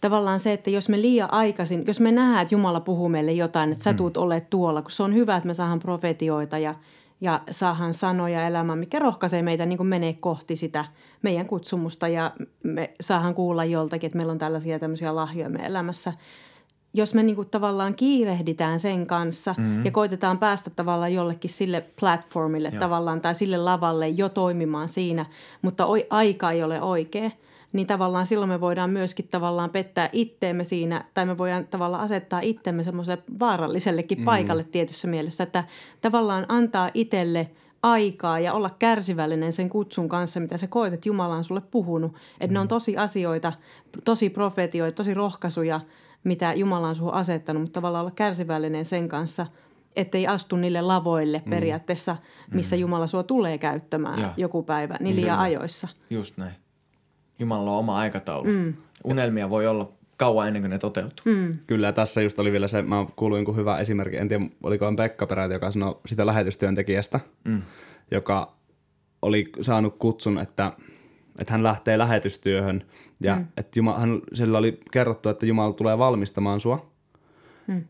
[0.00, 3.72] tavallaan se, että jos me liian aikaisin, jos me nähdään, että Jumala puhuu meille jotain,
[3.72, 3.96] että sä hmm.
[3.96, 6.74] tuut ole tuolla, kun se on hyvä, että me saadaan profetioita ja,
[7.20, 10.84] ja saadaan sanoja elämään, mikä rohkaisee meitä niin kuin menee kohti sitä
[11.22, 16.12] meidän kutsumusta ja me saadaan kuulla joltakin, että meillä on tällaisia tämmöisiä lahjoja meidän elämässä–
[16.94, 19.84] jos me niinku tavallaan kiirehditään sen kanssa mm-hmm.
[19.84, 22.80] ja koitetaan päästä tavallaan jollekin sille platformille Joo.
[22.80, 25.26] tavallaan tai sille lavalle jo toimimaan siinä,
[25.62, 27.30] mutta oi, aika ei ole oikea,
[27.72, 32.40] niin tavallaan silloin me voidaan myöskin tavallaan pettää itteemme siinä tai me voidaan tavallaan asettaa
[32.40, 34.24] itsemme semmoiselle vaarallisellekin mm-hmm.
[34.24, 35.64] paikalle tietyssä mielessä, että
[36.00, 37.46] tavallaan antaa itselle
[37.82, 42.12] aikaa ja olla kärsivällinen sen kutsun kanssa, mitä sä koet, että Jumala on sulle puhunut.
[42.40, 42.52] Että mm.
[42.52, 42.68] ne on mm.
[42.68, 43.52] tosi asioita,
[44.04, 45.80] tosi profetioita, tosi rohkaisuja–
[46.24, 49.46] mitä Jumala on suhun asettanut, mutta tavallaan olla kärsivällinen sen kanssa,
[49.96, 51.50] ettei astu niille lavoille mm.
[51.50, 52.16] periaatteessa,
[52.52, 52.80] missä mm.
[52.80, 54.34] Jumala sua tulee käyttämään ja.
[54.36, 55.40] joku päivä, niin liian Kyllä.
[55.40, 55.88] ajoissa.
[56.10, 56.52] Just näin.
[57.38, 58.48] Jumala on oma aikataulu.
[58.48, 58.74] Mm.
[59.04, 61.24] Unelmia voi olla kauan ennen kuin ne toteutuu.
[61.24, 61.52] Mm.
[61.66, 65.26] Kyllä, tässä just oli vielä se, mä kuuluin jonkun hyvä esimerkki, en tiedä oliko Pekka
[65.26, 67.62] peräti, joka sanoi sitä lähetystyöntekijästä, mm.
[68.10, 68.52] joka
[69.22, 70.72] oli saanut kutsun, että–
[71.38, 72.84] että hän lähtee lähetystyöhön
[73.20, 73.46] ja mm.
[73.56, 76.92] että Jumala, hän, sillä oli kerrottu, että Jumala tulee valmistamaan sua
[77.66, 77.84] mm.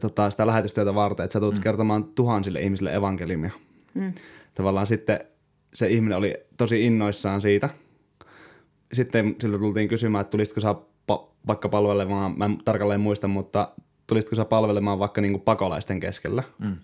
[0.00, 1.62] tota, sitä lähetystyötä varten, että sä tulet mm.
[1.62, 3.50] kertomaan tuhansille ihmisille evankeliumia.
[3.94, 4.12] Mm.
[4.54, 5.20] Tavallaan sitten
[5.74, 7.68] se ihminen oli tosi innoissaan siitä.
[8.92, 10.74] Sitten siltä tultiin kysymään, että tulisitko sä
[11.12, 13.68] pa- vaikka palvelemaan, mä en tarkalleen muista, mutta
[14.06, 16.42] tulisitko sä palvelemaan vaikka niinku pakolaisten keskellä?
[16.58, 16.76] Mm.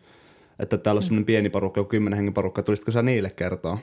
[0.59, 1.07] Että täällä on mm.
[1.07, 3.79] semmoinen pieni porukka, kymmenen hengen porukka, tulisitko sä niille kertoa?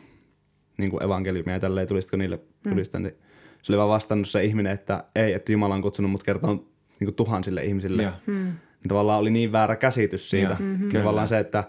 [0.77, 3.03] Niin kuin evankeliumia ja tälleen, tulisitko niille tulista, mm.
[3.03, 3.15] niin
[3.61, 7.05] se oli vaan vastannut se ihminen, että ei, että Jumala on kutsunut mut kertoa niin
[7.05, 8.03] kuin tuhansille ihmisille.
[8.03, 8.13] Ja.
[8.25, 8.33] Mm.
[8.33, 10.49] Niin tavallaan oli niin väärä käsitys siitä.
[10.49, 10.89] Ja, mm-hmm.
[10.89, 11.63] Tavallaan se, että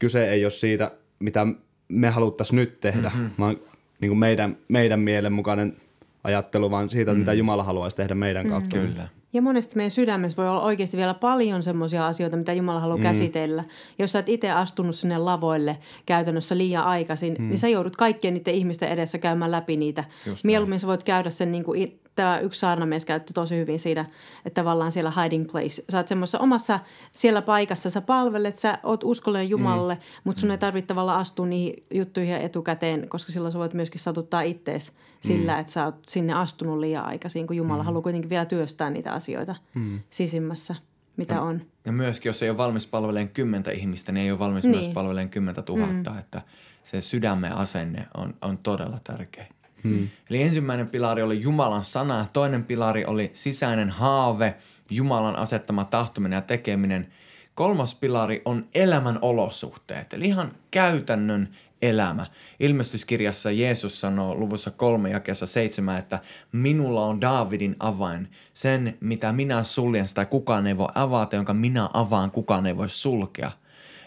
[0.00, 1.46] kyse ei ole siitä, mitä
[1.88, 3.30] me haluttaisiin nyt tehdä, mm-hmm.
[3.38, 3.56] vaan
[4.00, 5.76] niin kuin meidän, meidän mielen mukainen
[6.24, 7.18] ajattelu, vaan siitä, mm.
[7.18, 8.76] mitä Jumala haluaisi tehdä meidän kautta.
[8.76, 9.08] Mm, kyllä.
[9.36, 13.02] Ja monesti meidän sydämessä voi olla oikeasti vielä paljon semmoisia asioita, mitä Jumala haluaa mm.
[13.02, 13.64] käsitellä.
[13.98, 17.48] Jos sä et itse astunut sinne lavoille käytännössä liian aikaisin, mm.
[17.48, 20.04] niin sä joudut kaikkien niiden ihmisten edessä käymään läpi niitä.
[20.26, 24.06] Just Mieluummin sä voit käydä sen niin kuin tämä yksi saarnamies käytti tosi hyvin siinä,
[24.44, 25.82] että tavallaan siellä hiding place.
[25.88, 26.80] Sä oot semmoisessa omassa
[27.12, 30.00] siellä paikassa, sä palvelet, sä oot uskollinen Jumalalle, mm.
[30.24, 34.42] mutta sun ei tarvitse tavallaan astua niihin juttuihin etukäteen, koska silloin sä voit myöskin satuttaa
[34.42, 34.92] ittees
[35.26, 35.60] sillä, mm.
[35.60, 37.86] että sä oot sinne astunut liian aikaisin, kun Jumala mm.
[37.86, 40.00] haluaa kuitenkin vielä työstää niitä asioita mm.
[40.10, 40.74] sisimmässä
[41.16, 41.62] mitä ja, on.
[41.84, 44.76] Ja myöskin, jos ei ole valmis palvelemaan kymmentä ihmistä, niin ei ole valmis niin.
[44.76, 46.18] myös palvelemaan kymmentä tuhatta, mm.
[46.18, 46.42] että
[46.84, 49.46] se sydämen asenne on, on todella tärkeä.
[49.84, 50.08] Hmm.
[50.30, 54.56] Eli ensimmäinen pilari oli Jumalan sana, toinen pilari oli sisäinen haave,
[54.90, 57.12] Jumalan asettama tahtominen ja tekeminen.
[57.54, 61.48] Kolmas pilari on elämän olosuhteet, eli ihan käytännön
[61.82, 62.26] elämä.
[62.60, 66.18] Ilmestyskirjassa Jeesus sanoo luvussa kolme jakeessa seitsemän, että
[66.52, 68.28] minulla on Daavidin avain.
[68.54, 72.88] Sen, mitä minä suljen, sitä kukaan ei voi avata, jonka minä avaan, kukaan ei voi
[72.88, 73.50] sulkea.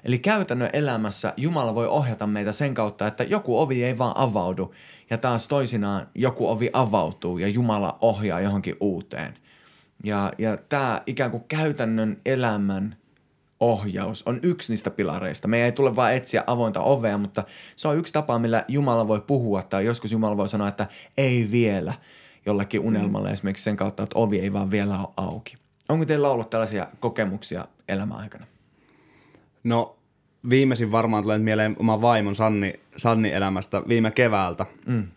[0.04, 4.74] Eli käytännön elämässä Jumala voi ohjata meitä sen kautta, että joku ovi ei vaan avaudu
[5.10, 9.38] ja taas toisinaan joku ovi avautuu ja Jumala ohjaa johonkin uuteen.
[10.04, 12.96] Ja, ja tämä ikään kuin käytännön elämän
[13.60, 15.48] ohjaus on yksi niistä pilareista.
[15.48, 17.44] Me ei tule vain etsiä avointa ovea, mutta
[17.76, 21.48] se on yksi tapa, millä Jumala voi puhua tai joskus Jumala voi sanoa, että ei
[21.52, 21.94] vielä
[22.46, 23.34] jollekin unelmalle mm.
[23.34, 25.58] esimerkiksi sen kautta, että ovi ei vaan vielä ole auki.
[25.90, 28.46] Onko teillä ollut tällaisia kokemuksia elämäaikana?
[29.64, 29.98] No
[30.50, 34.66] viimeisin varmaan tulee mieleen oma vaimon Sanni, Sanni elämästä viime keväältä.
[34.86, 35.08] Mm.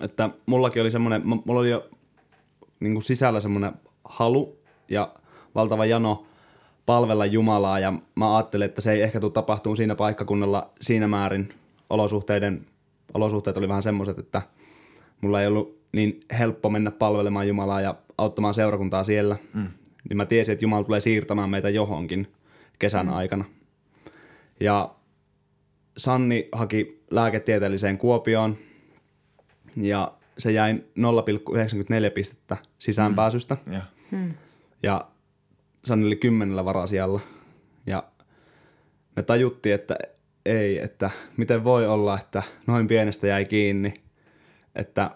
[0.00, 1.88] Että mullakin oli semmoinen, mulla oli jo
[2.80, 3.72] niin kuin sisällä semmoinen
[4.04, 5.14] halu ja
[5.54, 6.26] valtava jano
[6.86, 11.48] palvella Jumalaa ja mä ajattelin, että se ei ehkä tule tapahtumaan siinä paikkakunnalla siinä määrin
[11.90, 12.66] olosuhteiden,
[13.14, 14.42] olosuhteet oli vähän semmoiset, että
[15.20, 19.36] mulla ei ollut niin helppo mennä palvelemaan Jumalaa ja auttamaan seurakuntaa siellä.
[19.54, 19.66] Mm.
[20.08, 22.32] Niin mä tiesin, että Jumala tulee siirtämään meitä johonkin
[22.78, 23.12] kesän mm.
[23.12, 23.44] aikana.
[24.60, 24.94] Ja
[25.96, 28.56] Sanni haki lääketieteelliseen Kuopioon
[29.76, 30.80] ja se jäi 0,94
[32.14, 33.56] pistettä sisäänpääsystä.
[33.66, 33.72] Mm.
[33.72, 33.86] Yeah.
[34.10, 34.34] Mm.
[34.82, 35.08] Ja
[35.84, 37.20] Sanni oli kymmenellä varasijalla.
[37.86, 38.04] Ja
[39.16, 39.96] me tajuttiin, että
[40.46, 43.94] ei, että miten voi olla, että noin pienestä jäi kiinni,
[44.74, 45.10] että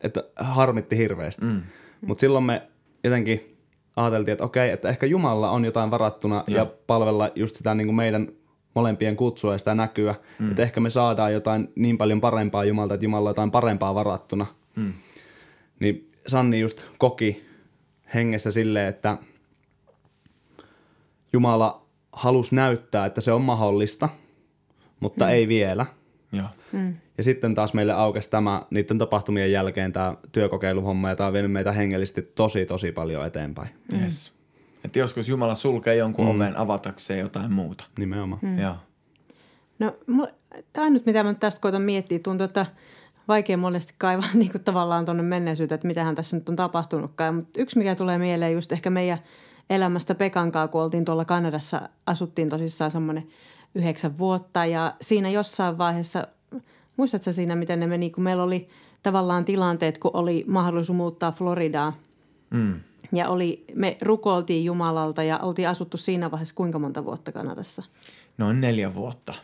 [0.00, 1.44] että harmitti hirveästi.
[1.44, 1.62] Mm.
[2.06, 2.62] Mutta silloin me
[3.04, 3.56] jotenkin
[3.96, 7.86] ajateltiin, että okei, että ehkä Jumalalla on jotain varattuna ja, ja palvella just sitä niin
[7.86, 8.28] kuin meidän
[8.74, 10.14] molempien kutsua ja sitä näkyä.
[10.38, 10.50] Mm.
[10.50, 14.46] Että ehkä me saadaan jotain niin paljon parempaa Jumalta, että Jumalalla on jotain parempaa varattuna.
[14.76, 14.92] Mm.
[15.80, 17.46] Niin Sanni just koki
[18.14, 19.18] hengessä silleen, että
[21.32, 24.08] Jumala halusi näyttää, että se on mahdollista,
[25.00, 25.30] mutta mm.
[25.30, 25.86] ei vielä.
[26.32, 26.46] Joo.
[26.72, 26.94] Mm.
[27.18, 31.52] Ja sitten taas meille aukesi tämä niiden tapahtumien jälkeen tämä työkokeiluhomma ja tämä on vienyt
[31.52, 33.68] meitä hengellisesti tosi tosi paljon eteenpäin.
[34.02, 34.32] Yes.
[34.84, 36.30] Että joskus Jumala sulkee jonkun mm.
[36.30, 37.84] oven avatakseen jotain muuta.
[37.98, 38.40] Nimenomaan.
[38.42, 38.58] Mm.
[38.58, 38.76] Joo.
[39.78, 39.96] No,
[40.72, 42.18] tämä on nyt mitä mä tästä koitan miettiä.
[42.18, 42.66] Tuntuu, että
[43.28, 47.34] vaikea monesti kaivaa niin kuin tavallaan tuonne menneisyyteen, että mitähän tässä nyt on tapahtunutkaan.
[47.34, 49.18] Mutta yksi, mikä tulee mieleen just ehkä meidän
[49.72, 53.28] elämästä Pekankaa, kun oltiin tuolla Kanadassa, asuttiin tosissaan semmoinen
[53.74, 56.28] yhdeksän vuotta ja siinä jossain vaiheessa,
[56.96, 58.68] muistatko siinä, miten ne meni, kun meillä oli
[59.02, 61.92] tavallaan tilanteet, kun oli mahdollisuus muuttaa Floridaan.
[62.50, 62.80] Mm.
[63.12, 67.82] Ja oli, me rukoiltiin Jumalalta ja oltiin asuttu siinä vaiheessa kuinka monta vuotta Kanadassa?
[68.38, 69.34] Noin neljä vuotta.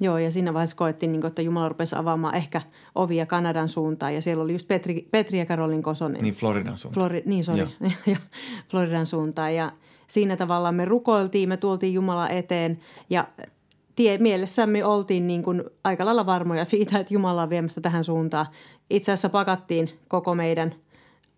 [0.00, 2.62] Joo, ja siinä vaiheessa koettiin, niin kuin, että Jumala rupesi avaamaan ehkä
[2.94, 4.14] ovia Kanadan suuntaan.
[4.14, 6.22] Ja siellä oli just Petri, Petri ja Karolin Kosonen.
[6.22, 7.00] Niin, Floridan suuntaan.
[7.00, 7.68] Flori, niin, sorry.
[8.70, 9.54] Floridan suuntaan.
[9.54, 9.72] Ja
[10.06, 12.76] siinä tavalla me rukoiltiin, me tuoltiin Jumala eteen
[13.10, 13.28] ja
[13.96, 18.46] tie, mielessämme oltiin niin kuin aika lailla varmoja siitä, että Jumala on viemässä tähän suuntaan.
[18.90, 20.74] Itse asiassa pakattiin koko meidän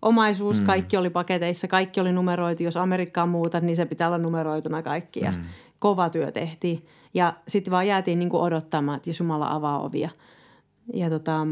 [0.02, 0.66] omaisuus, mm.
[0.66, 2.62] kaikki oli paketeissa, kaikki oli numeroitu.
[2.62, 5.20] Jos Amerikkaan muuta, niin se pitää olla numeroituna kaikki.
[5.20, 5.44] Ja mm.
[5.78, 6.78] kova työ tehtiin.
[7.14, 10.10] Ja sitten vaan jäätiin niin kuin odottamaan, että jos Jumala avaa ovia.
[10.94, 11.46] Ja tota,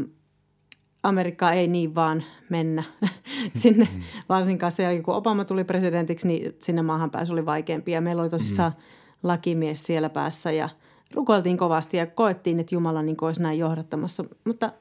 [1.03, 2.83] Amerikka ei niin vaan mennä
[3.53, 4.01] sinne, mm.
[4.29, 7.91] varsinkaan se jälkeen, kun Obama tuli presidentiksi, niin sinne maahan pääsy oli vaikeampi.
[7.91, 8.83] Ja meillä oli tosissaan mm.
[9.23, 10.69] lakimies siellä päässä ja
[11.13, 14.23] rukoiltiin kovasti ja koettiin, että Jumala niin olisi näin johdattamassa.
[14.45, 14.71] Mutta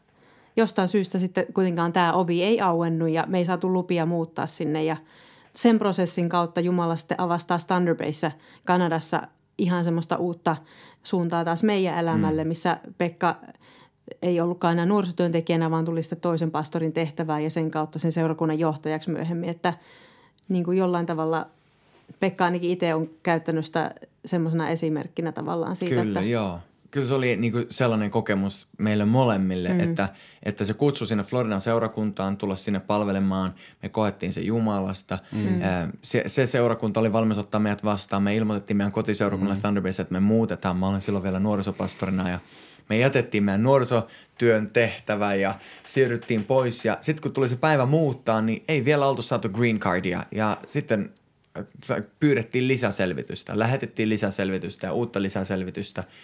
[0.56, 4.84] jostain syystä sitten kuitenkaan tämä ovi ei auennut ja me ei saatu lupia muuttaa sinne
[4.84, 4.96] ja
[5.52, 8.32] sen prosessin kautta Jumala sitten avastaa Thunder Bayssä
[8.66, 9.22] Kanadassa
[9.58, 10.56] ihan semmoista uutta
[11.02, 12.48] suuntaa taas meidän elämälle, mm.
[12.48, 13.36] missä Pekka
[14.22, 18.58] ei ollutkaan enää nuorisotyöntekijänä, vaan tuli sitten toisen pastorin tehtävään ja sen kautta sen seurakunnan
[18.58, 19.74] johtajaksi myöhemmin, että
[20.48, 21.46] niin kuin jollain tavalla
[22.20, 23.94] Pekka ainakin itse on käyttänyt sitä
[24.24, 26.58] semmoisena esimerkkinä tavallaan siitä, Kyllä, että joo
[26.90, 29.80] kyllä se oli niin kuin sellainen kokemus meille molemmille, mm.
[29.80, 30.08] että,
[30.42, 33.54] että se kutsu sinne Floridan seurakuntaan tulla sinne palvelemaan.
[33.82, 35.18] Me koettiin se Jumalasta.
[35.32, 35.60] Mm.
[36.02, 38.22] Se, se seurakunta oli valmis ottaa meidät vastaan.
[38.22, 39.62] Me ilmoitettiin meidän kotiseurakunnalle mm.
[39.62, 40.76] Thunderbase, että me muutetaan.
[40.76, 42.38] Mä olin silloin vielä nuorisopastorina ja
[42.88, 46.84] me jätettiin meidän nuorisotyön tehtävä ja siirryttiin pois.
[46.84, 50.24] Ja sitten kun tuli se päivä muuttaa, niin ei vielä oltu saatu green cardia.
[50.30, 51.14] Ja sitten
[51.90, 56.04] äh, pyydettiin lisäselvitystä, lähetettiin lisäselvitystä ja uutta lisäselvitystä–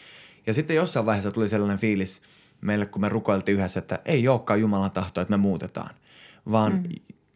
[0.47, 2.23] ja sitten jossain vaiheessa tuli sellainen fiilis
[2.61, 5.95] meille, kun me rukoiltiin yhdessä, että ei olekaan Jumalan tahto, että me muutetaan.
[6.51, 6.83] Vaan mm.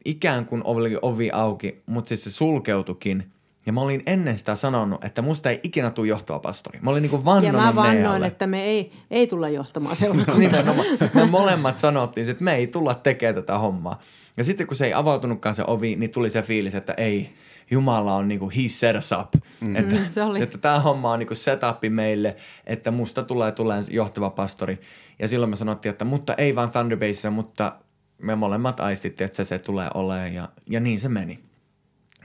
[0.05, 3.33] ikään kuin oli ovi auki, mutta siis se sulkeutukin.
[3.67, 6.79] Ja mä olin ennen sitä sanonut, että musta ei ikinä tule johtava pastori.
[6.83, 8.27] Mä olin niin kuin Ja mä vannoin, Nealle.
[8.27, 10.39] että me ei, ei tulla johtamaan seurakuntaa.
[10.39, 10.87] Nimenomaan.
[11.15, 14.01] Me molemmat sanottiin, että me ei tulla tekemään tätä hommaa.
[14.37, 17.31] Ja sitten kun se ei avautunutkaan se ovi, niin tuli se fiilis, että ei–
[17.71, 19.45] Jumala on niinku he set us up.
[19.61, 19.77] Mm.
[19.77, 20.43] Että, mm, se oli.
[20.43, 24.81] että tämä homma on niinku setupi meille, että musta tulee tulee johtava pastori.
[25.19, 27.77] Ja silloin me sanottiin, että mutta ei vaan Thunderbase, mutta
[28.19, 31.49] me molemmat aistittiin, että se, se tulee olemaan ja, ja niin se meni.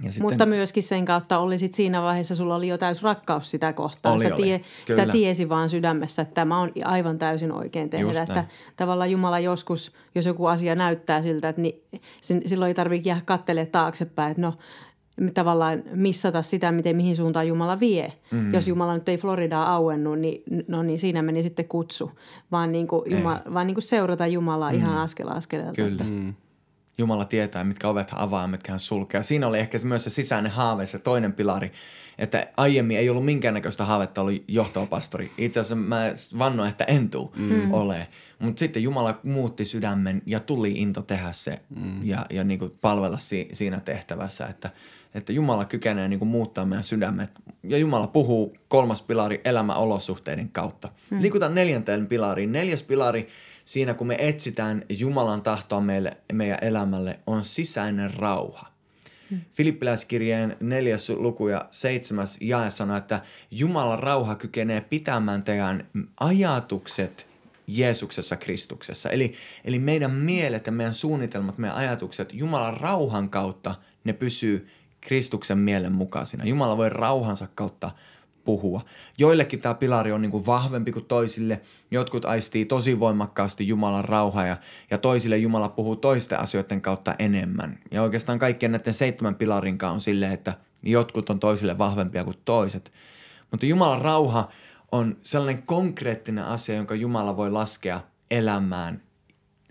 [0.01, 3.51] Ja sitten, Mutta myöskin sen kautta oli sit siinä vaiheessa, sulla oli jo täys rakkaus
[3.51, 4.15] sitä kohtaan.
[4.15, 4.63] Oli, Sä tie, oli.
[4.87, 8.23] Sitä tiesi vaan sydämessä, että tämä on aivan täysin oikein tehdä.
[8.23, 11.83] Että tavallaan Jumala joskus, jos joku asia näyttää siltä, että niin,
[12.45, 14.53] silloin ei tarvitse jäädä katselemaan taaksepäin, että no
[15.33, 18.13] tavallaan missata sitä, miten mihin suuntaan Jumala vie.
[18.31, 18.53] Mm.
[18.53, 22.11] Jos Jumala nyt ei Floridaa auennut, niin, no niin siinä meni sitten kutsu,
[22.51, 24.77] vaan, niin kuin Jumala, vaan niin kuin seurata Jumalaa mm.
[24.77, 25.75] ihan askel askeleelta.
[25.75, 25.91] Kyllä.
[25.91, 26.03] Että.
[26.03, 26.33] Mm.
[26.97, 29.23] Jumala tietää, mitkä ovet hän avaa ja mitkä hän sulkee.
[29.23, 31.71] Siinä oli ehkä myös se sisäinen haave, se toinen pilari,
[32.17, 35.31] että aiemmin ei ollut minkäännäköistä haavetta oli johtava pastori.
[35.37, 37.73] Itse asiassa mä vannoin, että en tuu mm.
[37.73, 38.07] ole.
[38.39, 42.03] Mutta sitten Jumala muutti sydämen ja tuli into tehdä se mm.
[42.03, 44.69] ja, ja niin kuin palvella si, siinä tehtävässä, että–
[45.13, 47.29] että Jumala kykenee niin kuin muuttaa meidän sydämet.
[47.63, 50.89] Ja Jumala puhuu kolmas pilari elämäolosuhteiden kautta.
[51.09, 51.21] Hmm.
[51.21, 52.51] Liikutaan neljänteen pilariin.
[52.51, 53.27] Neljäs pilari
[53.65, 58.67] siinä, kun me etsitään Jumalan tahtoa meille, meidän elämälle, on sisäinen rauha.
[59.29, 59.41] Hmm.
[59.51, 63.21] Filippiläiskirjeen neljäs luku ja seitsemäs jae sanoo, että
[63.51, 65.87] Jumalan rauha kykenee pitämään teidän
[66.19, 67.33] ajatukset
[67.67, 69.09] Jeesuksessa Kristuksessa.
[69.09, 69.33] Eli,
[69.65, 74.67] eli meidän mielet ja meidän suunnitelmat, meidän ajatukset Jumalan rauhan kautta ne pysyy
[75.05, 76.45] Kristuksen mielen mukaisina.
[76.45, 77.91] Jumala voi rauhansa kautta
[78.43, 78.81] puhua.
[79.17, 81.61] Joillekin tämä pilari on niin kuin vahvempi kuin toisille.
[81.91, 84.57] Jotkut aistii tosi voimakkaasti Jumalan rauhaa ja,
[84.91, 87.79] ja toisille Jumala puhuu toisten asioiden kautta enemmän.
[87.91, 92.37] Ja oikeastaan kaikkien näiden seitsemän pilarin kanssa on silleen, että jotkut on toisille vahvempia kuin
[92.45, 92.91] toiset.
[93.51, 94.49] Mutta Jumalan rauha
[94.91, 99.01] on sellainen konkreettinen asia, jonka Jumala voi laskea elämään,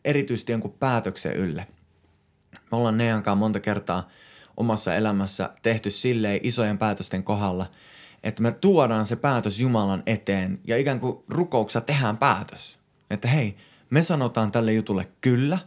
[0.04, 1.66] erityisesti jonkun päätöksen ylle.
[2.52, 4.08] Me ollaan Neankaan monta kertaa
[4.56, 7.66] omassa elämässä tehty silleen isojen päätösten kohdalla,
[8.22, 12.78] että me tuodaan se päätös Jumalan eteen ja ikään kuin rukouksessa tehdään päätös.
[13.10, 13.56] Että hei,
[13.90, 15.58] me sanotaan tälle jutulle kyllä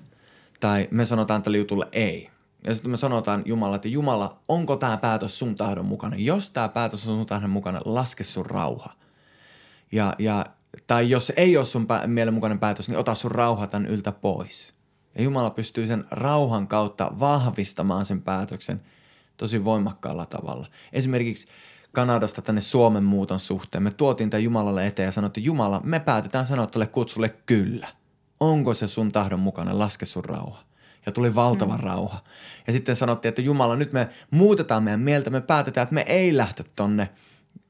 [0.60, 2.30] tai me sanotaan tälle jutulle ei.
[2.64, 6.26] Ja sitten me sanotaan Jumala, että Jumala, onko tämä päätös sun tahdon mukainen?
[6.26, 8.94] Jos tämä päätös on sun tahdon mukainen, laske sun rauha.
[9.92, 10.46] Ja, ja,
[10.88, 14.75] tai jos ei ole sun pä- mielenmukainen päätös, niin ota sun rauha tämän yltä pois.
[15.16, 18.82] Ja Jumala pystyy sen rauhan kautta vahvistamaan sen päätöksen
[19.38, 20.68] tosi voimakkaalla tavalla.
[20.94, 21.48] Esimerkiksi
[21.92, 23.84] Kanadasta tänne Suomen muuton suhteen.
[23.84, 27.88] Me tuotiin tämä Jumalalle eteen ja sanottiin, Jumala, me päätetään sanoa tälle kutsulle kyllä.
[28.40, 29.80] Onko se sun tahdon mukainen?
[29.80, 30.64] Laske sun rauha.
[31.06, 31.84] Ja tuli valtava mm.
[31.84, 32.24] rauha.
[32.68, 36.38] Ja sitten sanottiin, että Jumala, nyt me muutetaan meidän mieltä, me päätetään, että me ei
[36.38, 37.10] lähtä tonne,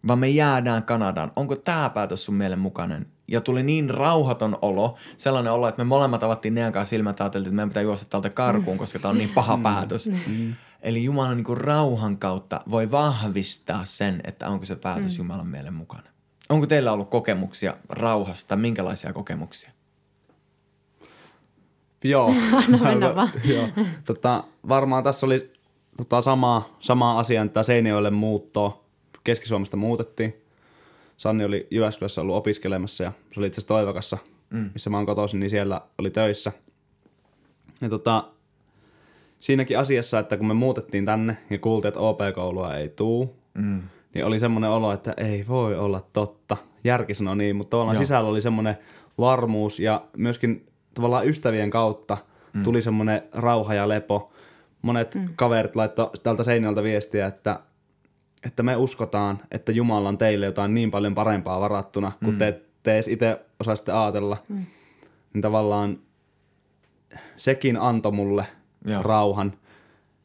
[0.08, 1.32] vaan me jäädään Kanadaan.
[1.36, 3.06] Onko tämä päätös sun mielen mukainen?
[3.28, 7.26] Ja tuli niin rauhaton olo, sellainen olo, että me molemmat avattiin Nean kanssa silmät ja
[7.26, 10.10] ajateltiin, että meidän pitää juosta täältä karkuun, koska tämä on niin paha päätös.
[10.28, 10.54] Mm.
[10.82, 15.18] Eli Jumalan niin kuin rauhan kautta voi vahvistaa sen, että onko se päätös mm.
[15.18, 16.04] Jumalan mielen mukana.
[16.50, 18.56] Onko teillä ollut kokemuksia rauhasta?
[18.56, 19.72] Minkälaisia kokemuksia?
[22.04, 22.28] Joo.
[22.66, 23.32] Anna mennä vaan.
[23.54, 23.68] Joo.
[24.06, 25.54] Tota, varmaan tässä oli
[25.98, 28.86] tota, sama, sama asia, että Seinäjoelle muuttoa.
[29.24, 30.45] Keski-Suomesta muutettiin.
[31.18, 34.18] Sanni oli Jyväskylässä ollut opiskelemassa ja se oli itse asiassa Toivakassa,
[34.50, 34.70] mm.
[34.74, 36.52] missä mä oon kotoisin, niin siellä oli töissä.
[37.82, 38.24] Ja tota,
[39.40, 43.82] siinäkin asiassa, että kun me muutettiin tänne ja kuultiin, että OP-koulua ei tuu, mm.
[44.14, 46.58] niin oli semmoinen olo, että ei voi olla totta.
[46.84, 48.04] Järki sanoi niin, mutta tavallaan Joo.
[48.04, 48.78] sisällä oli semmoinen
[49.18, 52.18] varmuus ja myöskin tavallaan ystävien kautta
[52.54, 52.64] mm.
[52.64, 54.32] tuli semmoinen rauha ja lepo.
[54.82, 55.30] Monet mm.
[55.36, 57.60] kaverit laittoi tältä seinältä viestiä, että,
[58.46, 62.38] että me uskotaan, että Jumala on teille jotain niin paljon parempaa varattuna, kun mm.
[62.38, 64.38] te, te edes itse osaisitte ajatella.
[64.50, 64.66] Mm.
[65.34, 66.00] Niin tavallaan
[67.36, 68.46] sekin antoi mulle
[68.86, 69.04] Joo.
[69.04, 69.54] rauhan.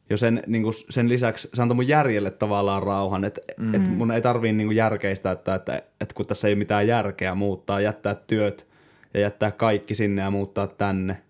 [0.09, 3.75] Jo sen, niin kuin, sen lisäksi se antoi mun järjelle tavallaan rauhan, että mm.
[3.75, 6.87] et mun ei tarvii niin kuin järkeistä, että, että, että kun tässä ei ole mitään
[6.87, 8.67] järkeä muuttaa, jättää työt
[9.13, 11.21] ja jättää kaikki sinne ja muuttaa tänne.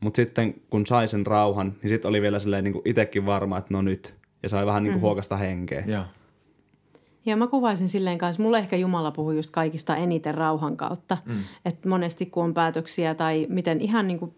[0.00, 3.74] Mutta sitten kun sai sen rauhan, niin sitten oli vielä silleen niin itsekin varma, että
[3.74, 4.14] no nyt.
[4.42, 5.06] Ja sai vähän niin kuin mm-hmm.
[5.06, 5.84] huokasta henkeä.
[5.86, 6.04] Joo.
[7.28, 11.18] Ja mä kuvaisin silleen kanssa, mulle ehkä Jumala puhuu just kaikista eniten rauhan kautta.
[11.26, 11.34] Mm.
[11.64, 14.34] Että monesti kun on päätöksiä tai miten ihan niin kuin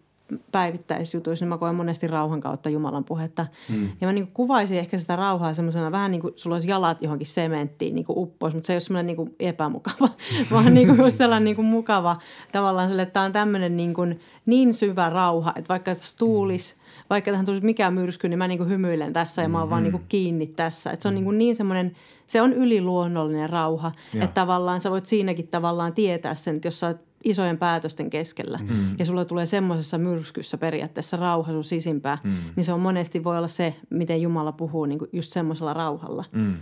[0.51, 3.45] päivittäisjutuissa, niin mä koen monesti rauhan kautta Jumalan puhetta.
[3.69, 3.89] Mm.
[4.01, 7.01] Ja mä niin kuin kuvaisin ehkä sitä rauhaa semmoisena vähän niin kuin sulla olisi jalat
[7.01, 10.09] johonkin sementtiin niin kuin uppois, mutta se ei ole semmoinen niin kuin epämukava,
[10.51, 12.17] vaan niin kuin sellainen niin kuin mukava
[12.51, 16.75] tavallaan sille, että tämä on tämmöinen niin, kuin niin syvä rauha, että vaikka se tuulisi,
[16.75, 16.81] mm.
[17.09, 19.71] vaikka tähän tulisi mikään myrsky, niin mä niin kuin hymyilen tässä ja mä oon mm.
[19.71, 20.91] vaan niin kuin kiinni tässä.
[20.91, 21.95] Että se on niin, kuin niin semmoinen,
[22.31, 24.23] se on yliluonnollinen rauha, ja.
[24.23, 28.59] että tavallaan sä voit siinäkin tavallaan tietää sen, että jos sä oot isojen päätösten keskellä
[28.63, 28.95] mm.
[28.99, 32.31] ja sulla tulee semmoisessa myrskyssä periaatteessa rauha sun sisimpää, mm.
[32.55, 36.25] niin se on monesti voi olla se, miten Jumala puhuu niin kuin just semmoisella rauhalla.
[36.33, 36.55] Mm.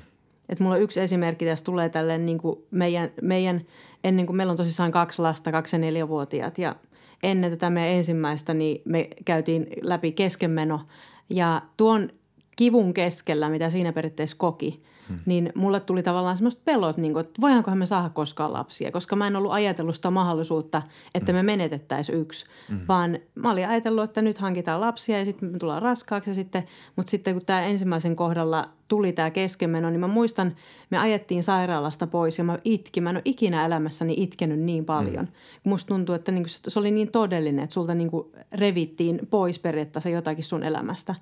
[0.50, 3.62] Et mulla on yksi esimerkki tässä tulee tälleen niin kuin meidän, meidän,
[4.04, 6.76] ennen kuin meillä on tosissaan kaksi lasta, kaksi ja neljävuotiaat ja
[7.24, 10.82] ennen tätä meidän ensimmäistä, niin me käytiin läpi keskenmeno
[11.30, 12.10] ja tuon
[12.56, 14.80] kivun keskellä, mitä siinä periaatteessa koki–
[15.10, 15.20] Hmm.
[15.26, 19.16] Niin mulle tuli tavallaan semmoista pelot, niin kuin, että voidaankohan me saada koskaan lapsia, koska
[19.16, 20.82] mä en ollut ajatellut sitä mahdollisuutta,
[21.16, 21.46] että me hmm.
[21.46, 22.80] menetettäisiin yksi, mm.
[22.88, 26.64] vaan mä olin ajatellut, että nyt hankitaan lapsia ja sitten me tullaan raskaaksi sitten,
[26.96, 30.56] mutta sitten kun tämä ensimmäisen kohdalla tuli tämä keskenmeno, niin mä muistan,
[30.90, 33.04] me ajettiin sairaalasta pois ja mä itkin.
[33.04, 35.26] Mä en ole ikinä elämässäni itkenyt niin paljon.
[35.26, 35.32] Mm.
[35.64, 40.44] Musta tuntuu, että niinku se oli niin todellinen, että sulta niinku revittiin pois periaatteessa jotakin
[40.44, 41.16] sun elämästä,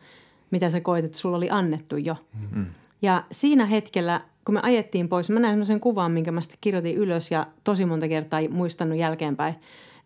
[0.52, 2.16] mitä sä koit, että sulla oli annettu jo.
[2.56, 2.66] Mm.
[3.02, 6.96] Ja siinä hetkellä, kun me ajettiin pois, mä näin semmoisen kuvan, minkä mä sitten kirjoitin
[6.96, 9.56] ylös ja tosi monta kertaa muistanut jälkeenpäin.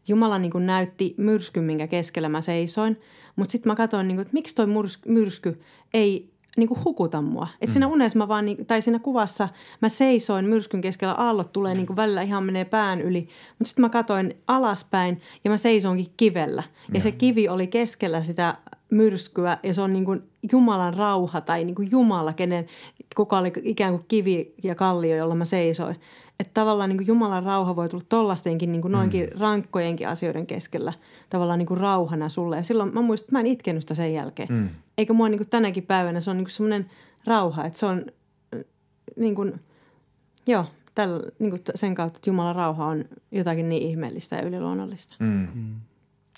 [0.08, 3.00] Jumala niin kuin näytti myrskyn, minkä keskellä mä seisoin.
[3.36, 4.68] Mutta sitten mä katsoin, niin kuin, että miksi toi
[5.06, 5.60] myrsky
[5.94, 7.48] ei niin kuin hukuta mua.
[7.62, 7.72] Et mm.
[7.72, 9.50] siinä unessa mä vaan, niin, tai siinä kuvassa
[9.82, 13.22] mä seisoin myrskyn keskellä, aallot tulee niin kuin välillä ihan menee pään yli.
[13.60, 16.64] Mutta sitten mä katoin alaspäin ja mä seisonkin kivellä.
[16.88, 18.56] Ja, ja se kivi oli keskellä sitä
[18.92, 22.66] myrskyä ja se on niin kuin Jumalan rauha tai niin kuin Jumala, kenen,
[23.16, 25.96] kuka oli ikään kuin kivi ja kallio, jolla mä seisoin.
[26.40, 29.40] Että tavallaan niin kuin Jumalan rauha voi tulla tollastenkin niin kuin noinkin mm.
[29.40, 30.94] rankkojenkin asioiden keskellä
[31.30, 32.58] tavallaan niin kuin rauhana sulle.
[32.58, 34.50] Ja silloin mä muistan, että mä en itkenyt sitä sen jälkeen.
[34.52, 34.70] Mm.
[34.98, 36.90] Eikä mua niin kuin tänäkin päivänä, se on niin kuin semmoinen
[37.26, 38.06] rauha, että se on
[39.16, 39.60] niin kuin,
[40.48, 40.66] joo,
[40.96, 45.16] täl, niin kuin sen kautta, että Jumalan rauha on jotakin niin ihmeellistä ja yliluonnollista.
[45.20, 45.48] Mm.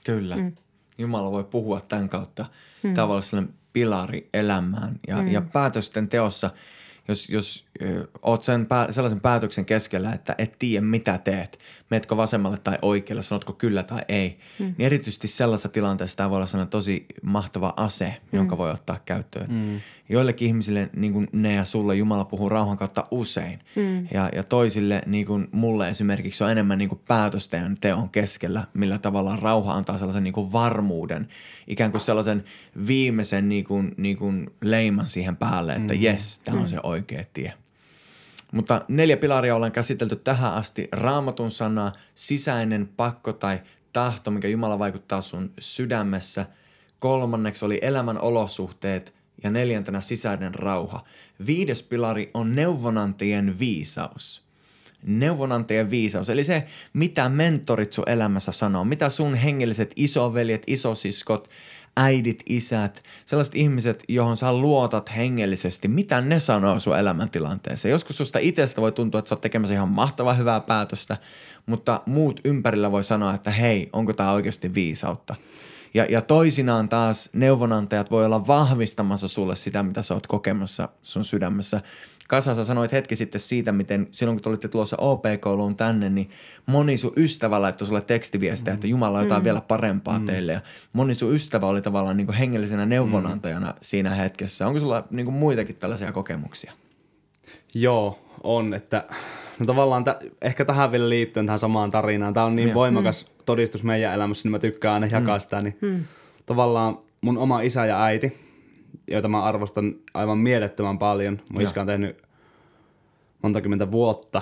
[0.05, 0.35] Kyllä.
[0.35, 0.51] Mm.
[0.97, 2.45] Jumala voi puhua tämän kautta
[2.83, 2.93] mm.
[2.93, 5.27] tavallaan pilari elämään ja, mm.
[5.27, 6.49] ja päätösten teossa–
[7.07, 7.65] jos, jos
[8.21, 11.59] oot sen pää, sellaisen päätöksen keskellä, että et tiedä mitä teet,
[11.89, 14.65] meetkö vasemmalle tai oikealle, sanotko kyllä tai ei, mm.
[14.65, 18.37] niin erityisesti sellaisessa tilanteessa tämä voi olla sellainen tosi mahtava ase, mm.
[18.37, 19.51] jonka voi ottaa käyttöön.
[19.51, 19.79] Mm.
[20.09, 23.59] Joillekin ihmisille, niin kuin ne ja sulle, Jumala puhuu rauhan kautta usein.
[23.75, 24.07] Mm.
[24.13, 28.97] Ja, ja toisille, niin kuin mulle esimerkiksi, on enemmän niin kuin päätösten teon keskellä, millä
[28.97, 31.27] tavalla rauha antaa sellaisen niin kuin varmuuden,
[31.67, 32.43] ikään kuin sellaisen
[32.87, 36.01] viimeisen niin kuin, niin kuin leiman siihen päälle, että mm.
[36.01, 36.69] jes, tämä on mm.
[36.69, 37.53] se oikea tie.
[38.53, 40.87] Mutta neljä pilaria ollaan käsitelty tähän asti.
[40.91, 43.59] Raamatun sana, sisäinen pakko tai
[43.93, 46.45] tahto, mikä Jumala vaikuttaa sun sydämessä.
[46.99, 51.03] Kolmanneksi oli elämän olosuhteet ja neljäntenä sisäinen rauha.
[51.45, 54.43] Viides pilari on neuvonantajien viisaus.
[55.03, 61.49] Neuvonantajien viisaus, eli se, mitä mentorit sun elämässä sanoo, mitä sun hengelliset isoveljet, isosiskot,
[61.97, 67.91] äidit, isät, sellaiset ihmiset, johon sä luotat hengellisesti, mitä ne sanoo sun elämäntilanteeseen.
[67.91, 71.17] Joskus susta itsestä voi tuntua, että sä oot tekemässä ihan mahtavaa hyvää päätöstä,
[71.65, 75.35] mutta muut ympärillä voi sanoa, että hei, onko tämä oikeasti viisautta.
[75.93, 81.25] Ja, ja toisinaan taas neuvonantajat voi olla vahvistamassa sulle sitä, mitä sä oot kokemassa sun
[81.25, 81.81] sydämessä.
[82.33, 86.29] Kasa, sä sanoit hetki sitten siitä, miten silloin kun olitte tulossa OP-kouluun tänne, niin
[86.65, 88.75] moni sun ystävä laittoi sulle tekstiviestejä, mm.
[88.75, 89.43] että Jumala jotain mm.
[89.43, 90.25] vielä parempaa mm.
[90.25, 90.53] teille.
[90.53, 90.61] Ja
[90.93, 93.73] moni sun ystävä oli tavallaan niin kuin hengellisenä neuvonantajana mm.
[93.81, 94.67] siinä hetkessä.
[94.67, 96.73] Onko sulla niin kuin muitakin tällaisia kokemuksia?
[97.73, 98.73] Joo, on.
[98.73, 99.03] Että,
[99.59, 102.33] no tavallaan t- ehkä tähän vielä liittyen tähän samaan tarinaan.
[102.33, 102.73] Tämä on niin ja.
[102.73, 103.43] voimakas mm.
[103.45, 105.41] todistus meidän elämässä, niin mä tykkään aina jakaa mm.
[105.41, 105.61] sitä.
[105.61, 106.03] Niin mm.
[106.45, 108.37] Tavallaan mun oma isä ja äiti,
[109.07, 111.41] joita mä arvostan aivan mielettömän paljon.
[111.51, 112.23] Mun iskä on tehnyt
[113.41, 114.41] monta kymmentä vuotta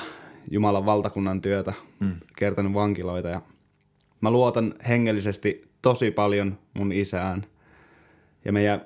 [0.51, 2.15] Jumalan valtakunnan työtä, mm.
[2.37, 3.41] kertonut vankiloita ja
[4.21, 7.45] mä luotan hengellisesti tosi paljon mun isään.
[8.45, 8.85] Ja meidän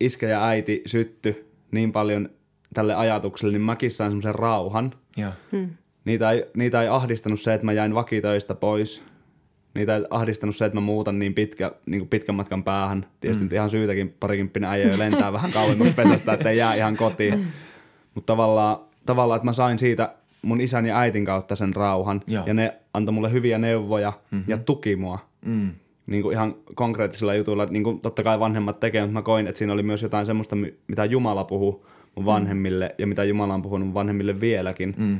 [0.00, 2.28] iskä ja äiti sytty niin paljon
[2.74, 4.94] tälle ajatukselle, niin mäkin sain semmoisen rauhan.
[5.16, 5.32] Ja.
[5.52, 5.70] Hmm.
[6.04, 9.04] Niitä, ei, niitä ei ahdistanut se, että mä jäin vakitöistä pois.
[9.74, 13.06] Niitä ei ahdistanut se, että mä muutan niin, pitkä, niin kuin pitkän matkan päähän.
[13.20, 13.52] Tietysti mm.
[13.52, 17.46] ihan syytäkin parikymppinen äijä jo lentää vähän kauemmas pesästä, että ei jää ihan kotiin.
[18.14, 22.22] Mutta tavallaan, tavallaan, että mä sain siitä mun isän ja äitin kautta sen rauhan.
[22.26, 22.46] Joo.
[22.46, 24.50] Ja ne antoi mulle hyviä neuvoja mm-hmm.
[24.50, 25.18] ja tuki mua.
[25.44, 25.70] Mm.
[26.06, 27.66] Niin kuin ihan konkreettisilla jutuilla.
[27.66, 30.56] Niin kuin totta kai vanhemmat tekee, mutta mä koin, että siinä oli myös jotain semmoista,
[30.88, 32.94] mitä Jumala puhuu mun vanhemmille mm.
[32.98, 34.94] ja mitä Jumala on puhunut mun vanhemmille vieläkin.
[34.98, 35.18] Mm.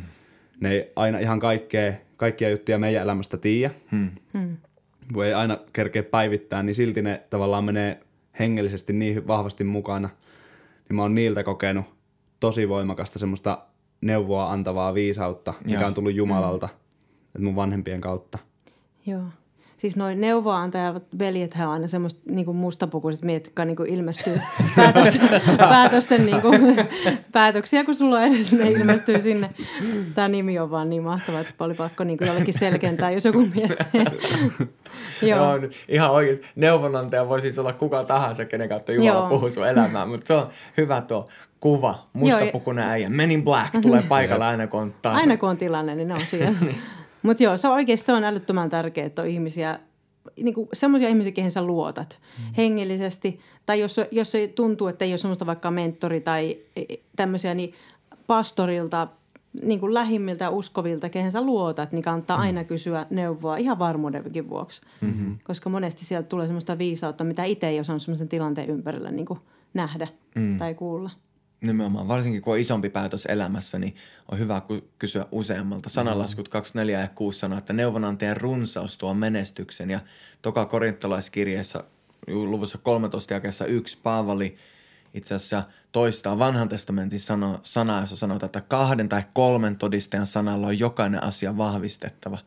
[0.60, 3.74] Ne ei aina ihan kaikkea, kaikkia juttuja meidän elämästä tiedä.
[3.90, 4.10] Mm.
[4.32, 4.56] Mm.
[5.12, 8.00] Kun ei aina kerkeä päivittää, niin silti ne tavallaan menee
[8.38, 10.10] hengellisesti niin vahvasti mukana.
[10.88, 11.84] Niin mä oon niiltä kokenut
[12.40, 13.58] tosi voimakasta semmoista
[14.00, 15.86] neuvoa antavaa viisautta, mikä Joo.
[15.86, 16.68] on tullut Jumalalta,
[17.38, 17.44] mm.
[17.44, 18.38] mun vanhempien kautta.
[19.06, 19.24] Joo
[19.84, 24.40] siis noin neuvoantajat veljet on aina semmoista niin kuin mustapukuiset miehet, jotka niin kuin ilmestyy
[24.76, 25.18] päätös,
[25.58, 26.76] päätösten niin kuin,
[27.32, 29.50] päätöksiä, kun sulla edes ne ilmestyy sinne.
[30.14, 33.48] Tämä nimi on vaan niin mahtava, että oli pakko niin kuin jollekin selkentää, jos joku
[33.54, 34.04] miettii.
[35.22, 35.56] Joo.
[35.56, 36.40] Joo, ihan oikein.
[36.56, 39.28] Neuvonantaja voi siis olla kuka tahansa, kenen kautta Jumala Joo.
[39.28, 41.24] puhuu sun elämään, mutta se on hyvä tuo
[41.60, 43.08] kuva, mustapukuinen äijä.
[43.08, 45.20] Men in Black tulee paikalla aina kun on tarve.
[45.20, 46.58] Aina kun on tilanne, niin ne on siellä.
[46.60, 46.78] niin.
[47.24, 49.78] Mutta joo, se oikeasti se on älyttömän tärkeää, että on ihmisiä,
[50.42, 52.54] niin semmoisia ihmisiä, kehen sä luotat mm.
[52.56, 53.40] hengellisesti.
[53.66, 57.54] Tai jos, jos se tuntuu, että ei ole semmoista vaikka mentori tai e, e, tämmöisiä,
[57.54, 57.74] niin
[58.26, 59.08] pastorilta,
[59.62, 62.42] niin kuin lähimmiltä uskovilta, kehen sä luotat, niin kannattaa mm.
[62.42, 64.82] aina kysyä neuvoa ihan varmuudenkin vuoksi.
[65.00, 65.38] Mm-hmm.
[65.44, 69.40] Koska monesti sieltä tulee semmoista viisautta, mitä itse ei osannut semmoisen tilanteen ympärillä niin kuin
[69.74, 70.58] nähdä mm.
[70.58, 71.10] tai kuulla.
[71.66, 73.96] Nimenomaan, varsinkin kun on isompi päätös elämässä, niin
[74.30, 74.62] on hyvä
[74.98, 75.88] kysyä useammalta.
[75.88, 79.90] Sananlaskut 24 ja 6 sanoo, että neuvonantajan runsaus tuo menestyksen.
[79.90, 80.00] Ja
[80.42, 81.84] toka korintolaiskirjeessä
[82.26, 84.56] luvussa 13 jakeessa 1 Paavali
[85.14, 85.62] itse asiassa
[85.92, 91.24] toistaa vanhan testamentin sano, sanaa, jossa sanotaan, että kahden tai kolmen todistajan sanalla on jokainen
[91.24, 92.38] asia vahvistettava.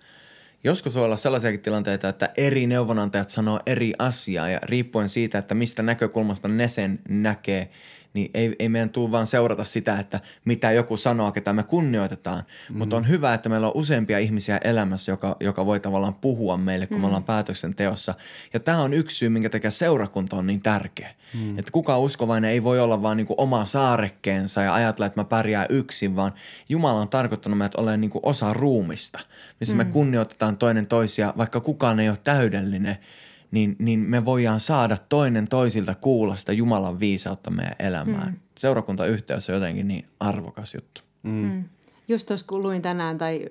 [0.63, 5.55] Joskus voi olla sellaisiakin tilanteita, että eri neuvonantajat sanoo eri asiaa ja riippuen siitä, että
[5.55, 7.71] mistä näkökulmasta ne sen näkee,
[8.17, 12.43] niin ei, ei meidän tule vaan seurata sitä, että mitä joku sanoo, ketä me kunnioitetaan.
[12.69, 12.77] Mm.
[12.77, 16.87] Mutta on hyvä, että meillä on useampia ihmisiä elämässä, joka, joka voi tavallaan puhua meille,
[16.87, 17.01] kun mm.
[17.01, 18.13] me ollaan päätöksenteossa.
[18.53, 21.09] Ja tämä on yksi syy, minkä takia seurakunta on niin tärkeä.
[21.33, 21.59] Mm.
[21.59, 25.67] Että kuka uskovainen ei voi olla vaan niinku oma saarekkeensa ja ajatella, että mä pärjään
[25.69, 26.33] yksin, vaan
[26.69, 29.19] Jumala on tarkoittanut meidät olemaan niinku osa ruumista,
[29.59, 29.77] missä mm.
[29.77, 32.97] me kunnioitetaan toinen toisia, vaikka kukaan ei ole täydellinen–
[33.51, 38.31] niin, niin me voidaan saada toinen toisilta kuulla sitä Jumalan viisautta meidän elämään.
[38.31, 38.39] Mm.
[38.57, 41.01] Seurakuntayhteys on jotenkin niin arvokas juttu.
[41.23, 41.31] Mm.
[41.31, 41.63] Mm.
[42.07, 43.49] just tuossa kun luin tänään tai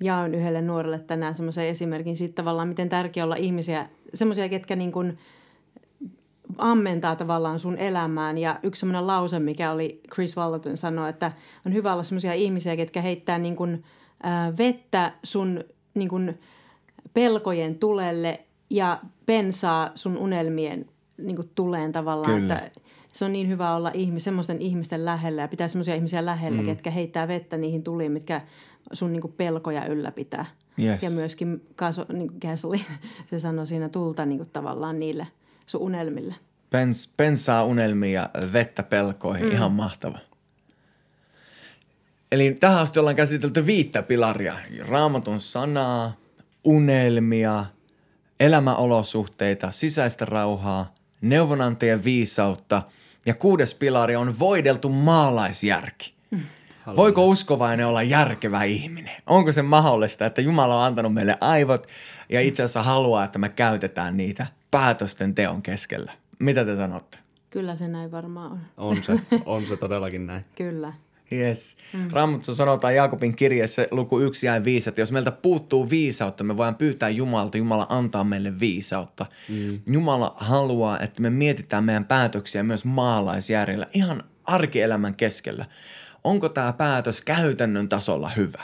[0.00, 4.92] jaoin yhdelle nuorelle tänään semmoisen esimerkin siitä tavallaan, miten tärkeää olla ihmisiä, semmoisia, ketkä niin
[4.92, 5.18] kuin
[6.58, 8.38] ammentaa tavallaan sun elämään.
[8.38, 11.32] Ja yksi semmoinen lause, mikä oli Chris Wallaton sanoi, että
[11.66, 13.84] on hyvä olla semmoisia ihmisiä, ketkä heittää niin kuin,
[14.26, 15.64] äh, vettä sun
[15.94, 16.38] niin kuin,
[17.14, 20.86] pelkojen tulelle ja pensaa sun unelmien
[21.18, 22.40] niin kuin, tuleen tavallaan.
[22.40, 22.58] Kyllä.
[22.58, 22.80] Että
[23.12, 26.66] se on niin hyvä olla ihmis, semmoisten ihmisten lähellä ja pitää semmoisia ihmisiä lähellä, mm.
[26.66, 28.40] ketkä heittää vettä niihin tuliin, mitkä
[28.92, 30.46] sun niin kuin, pelkoja ylläpitää.
[30.82, 31.02] Yes.
[31.02, 32.84] Ja myöskin kaso, niin kuin Gasoline,
[33.30, 35.26] se sanoi siinä tulta niin kuin, tavallaan niille
[35.66, 36.34] sun unelmille.
[36.70, 39.46] Pens, pensaa unelmia vettä pelkoihin.
[39.46, 39.52] Mm.
[39.52, 40.18] Ihan mahtava.
[42.32, 44.54] Eli tähän asti ollaan käsitelty viittä pilaria.
[44.88, 46.16] Raamatun sanaa,
[46.64, 47.64] unelmia,
[48.40, 52.82] elämäolosuhteita, sisäistä rauhaa, neuvonantajien viisautta
[53.26, 56.16] ja kuudes pilari on voideltu maalaisjärki.
[56.96, 59.22] Voiko uskovainen olla järkevä ihminen?
[59.26, 61.86] Onko se mahdollista, että Jumala on antanut meille aivot
[62.28, 66.12] ja itse asiassa haluaa, että me käytetään niitä päätösten teon keskellä?
[66.38, 67.18] Mitä te sanotte?
[67.50, 68.60] Kyllä se näin varmaan on.
[68.76, 70.44] On se, on se todellakin näin.
[70.56, 70.92] Kyllä.
[71.32, 71.76] Yes.
[71.92, 72.08] Mm.
[72.12, 76.74] Raamattu sanotaan Jaakobin kirjeessä luku 1 ja 5, että jos meiltä puuttuu viisautta, me voidaan
[76.74, 79.26] pyytää Jumalalta, Jumala antaa meille viisautta.
[79.48, 79.80] Mm.
[79.90, 85.66] Jumala haluaa, että me mietitään meidän päätöksiä myös maalaisjärjellä, ihan arkielämän keskellä.
[86.24, 88.62] Onko tämä päätös käytännön tasolla hyvä?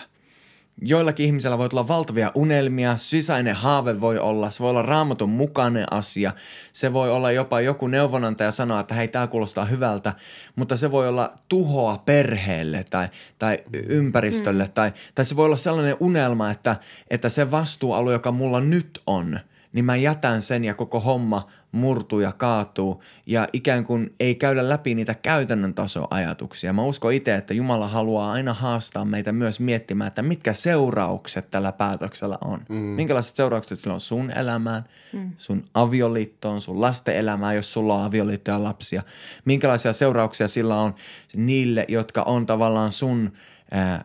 [0.81, 5.93] Joillakin ihmisillä voi olla valtavia unelmia, sisäinen haave voi olla, se voi olla raamatun mukainen
[5.93, 6.33] asia,
[6.73, 10.13] se voi olla jopa joku neuvonantaja sanoa, että hei, tämä kuulostaa hyvältä,
[10.57, 13.09] mutta se voi olla tuhoa perheelle tai,
[13.39, 13.59] tai
[13.89, 14.73] ympäristölle, mm.
[14.73, 16.77] tai, tai se voi olla sellainen unelma, että,
[17.11, 19.39] että se vastuualue, joka mulla nyt on,
[19.73, 24.69] niin mä jätän sen ja koko homma murtuu ja kaatuu ja ikään kuin ei käydä
[24.69, 26.73] läpi niitä käytännön tasoajatuksia.
[26.73, 31.73] Mä uskon itse, että Jumala haluaa aina haastaa meitä myös miettimään, että mitkä seuraukset tällä
[31.73, 32.61] päätöksellä on.
[32.69, 32.77] Mm.
[32.77, 35.31] Minkälaiset seuraukset sillä on sun elämään, mm.
[35.37, 39.03] sun avioliittoon, sun lasten elämään, jos sulla on avioliitto ja lapsia.
[39.45, 40.95] Minkälaisia seurauksia sillä on
[41.37, 43.33] niille, jotka on tavallaan sun...
[43.71, 44.05] Ää,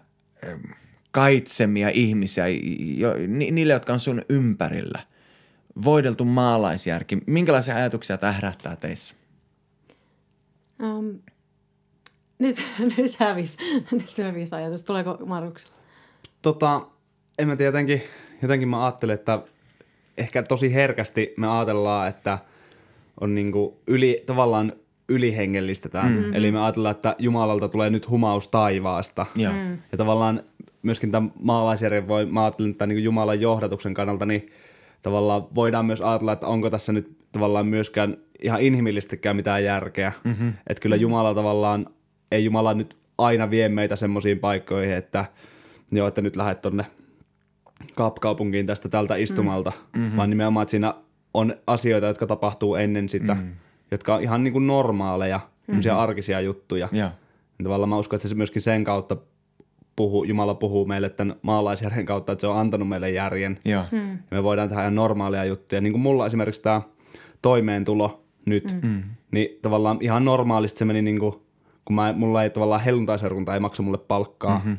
[1.11, 2.45] kaitsemia ihmisiä,
[2.97, 4.99] jo, niille, jotka on sun ympärillä–
[5.83, 7.17] voideltu maalaisjärki.
[7.25, 9.15] Minkälaisia ajatuksia tämä herättää teissä?
[10.83, 11.19] Um,
[12.39, 12.63] nyt,
[12.97, 13.57] nyt hävisi,
[13.91, 14.83] nyt hävisi ajatus.
[14.83, 15.75] Tuleeko Markuksella?
[16.41, 16.87] Tota,
[17.39, 18.01] en mä tiedä, jotenkin,
[18.41, 19.41] jotenkin mä ajattelen, että
[20.17, 22.39] ehkä tosi herkästi me ajatellaan, että
[23.21, 24.73] on niinku yli, tavallaan
[25.09, 26.11] ylihengellistetään.
[26.11, 26.33] Mm-hmm.
[26.33, 29.25] Eli me ajatellaan, että Jumalalta tulee nyt humaus taivaasta.
[29.35, 29.53] Joo.
[29.53, 29.77] Mm.
[29.91, 30.43] Ja tavallaan
[30.81, 34.51] myöskin tämän maalaisjärjen voi, mä ajattelen, että niin Jumalan johdatuksen kannalta, niin
[35.01, 40.11] tavallaan voidaan myös ajatella, että onko tässä nyt tavallaan myöskään ihan inhimillistikään mitään järkeä.
[40.23, 40.53] Mm-hmm.
[40.67, 41.87] Että kyllä Jumala tavallaan,
[42.31, 45.25] ei Jumala nyt aina vie meitä semmoisiin paikkoihin, että
[45.91, 46.85] joo, että nyt lähdet tonne
[47.95, 50.17] Kaapkaupunkiin tästä tältä istumalta, mm-hmm.
[50.17, 50.93] vaan nimenomaan, että siinä
[51.33, 53.51] on asioita, jotka tapahtuu ennen sitä, mm-hmm.
[53.91, 55.97] jotka on ihan niin kuin normaaleja, mm-hmm.
[55.97, 56.89] arkisia juttuja.
[56.93, 57.11] Yeah.
[57.63, 59.17] tavallaan mä uskon, että se myöskin sen kautta
[59.97, 63.59] puhuu, Jumala puhuu meille tämän maalaisjärjen kautta, että se on antanut meille järjen.
[63.65, 63.83] Joo.
[63.91, 64.11] Hmm.
[64.11, 65.81] Ja me voidaan tehdä ihan normaalia juttuja.
[65.81, 66.81] Niin kuin mulla esimerkiksi tämä
[67.41, 69.03] toimeentulo nyt, mm.
[69.31, 71.35] niin tavallaan ihan normaalisti se meni niin kuin,
[71.85, 74.77] kun mä, mulla ei tavallaan helluntaiseurakunta ei maksa mulle palkkaa, mm-hmm.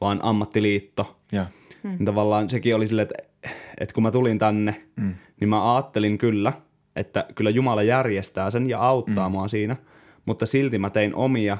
[0.00, 1.16] vaan ammattiliitto.
[1.32, 1.46] Ja.
[1.82, 1.90] Mm.
[1.90, 3.50] Niin tavallaan sekin oli silleen, että,
[3.80, 5.14] että kun mä tulin tänne, mm.
[5.40, 6.52] niin mä ajattelin kyllä,
[6.96, 9.32] että kyllä Jumala järjestää sen ja auttaa mm.
[9.32, 9.76] mua siinä,
[10.26, 11.58] mutta silti mä tein omia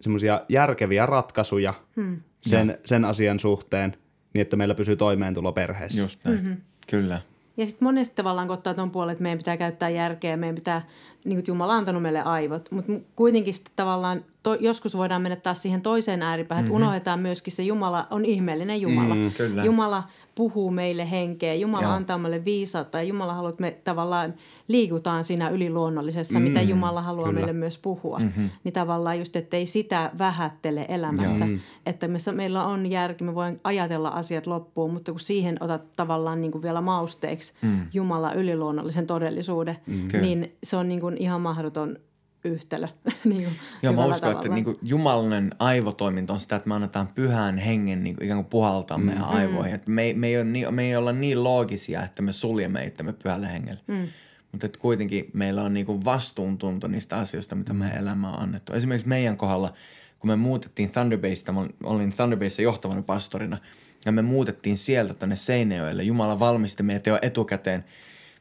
[0.00, 2.20] semmoisia järkeviä ratkaisuja hmm.
[2.46, 3.96] Sen, sen asian suhteen,
[4.34, 6.00] niin että meillä pysyy toimeentulo perheessä.
[6.00, 6.56] Just näin, mm-hmm.
[6.86, 7.20] kyllä.
[7.56, 10.82] Ja sitten monesti tavallaan kun ottaa tuon puolen, että meidän pitää käyttää järkeä, meidän pitää,
[11.24, 15.36] niin kuin Jumala on antanut meille aivot, mutta kuitenkin sitten tavallaan to, joskus voidaan mennä
[15.36, 16.76] taas siihen toiseen ääripäähän, mm-hmm.
[16.76, 19.14] että unohdetaan myöskin se Jumala on ihmeellinen Jumala.
[19.14, 19.64] Mm, kyllä.
[19.64, 20.02] Jumala
[20.34, 21.92] puhuu meille henkeä, Jumala Joo.
[21.92, 24.34] antaa meille viisautta ja Jumala haluaa, että me tavallaan
[24.68, 27.38] liikutaan siinä yliluonnollisessa, mm, mitä Jumala haluaa kyllä.
[27.40, 28.18] meille myös puhua.
[28.18, 28.50] Mm-hmm.
[28.64, 31.58] Niin tavallaan just, ettei sitä vähättele elämässä, Joo.
[31.86, 36.40] että me, meillä on järki, me voin ajatella asiat loppuun, mutta kun siihen otat tavallaan
[36.40, 37.86] niin kuin vielä mausteeksi mm.
[37.92, 40.08] Jumala yliluonnollisen todellisuuden, mm.
[40.20, 41.96] niin se on niin kuin ihan mahdoton
[42.44, 42.88] yhtälö.
[43.24, 44.38] niin kuin Joo, mä uskon, tavalla.
[44.38, 48.38] että niin kuin jumalinen aivotoiminta on sitä, että me annetaan pyhän hengen niin kuin ikään
[48.38, 49.04] kuin puhaltaa mm.
[49.04, 49.74] meidän aivoihin.
[49.74, 53.12] Että me, me, ei ole niin, me ei olla niin loogisia, että me suljemme itsemme
[53.12, 53.80] pyhälle hengelle.
[53.86, 54.08] Mm.
[54.52, 58.72] Mutta että kuitenkin meillä on niin kuin vastuuntunto niistä asioista, mitä meidän elämä on annettu.
[58.72, 59.72] Esimerkiksi meidän kohdalla,
[60.18, 63.58] kun me muutettiin Thunderbaseista, mä olin Thunderbaseissa johtavana pastorina,
[64.06, 66.02] ja me muutettiin sieltä tänne Seinäjoelle.
[66.02, 67.84] Jumala valmisti meitä jo etukäteen–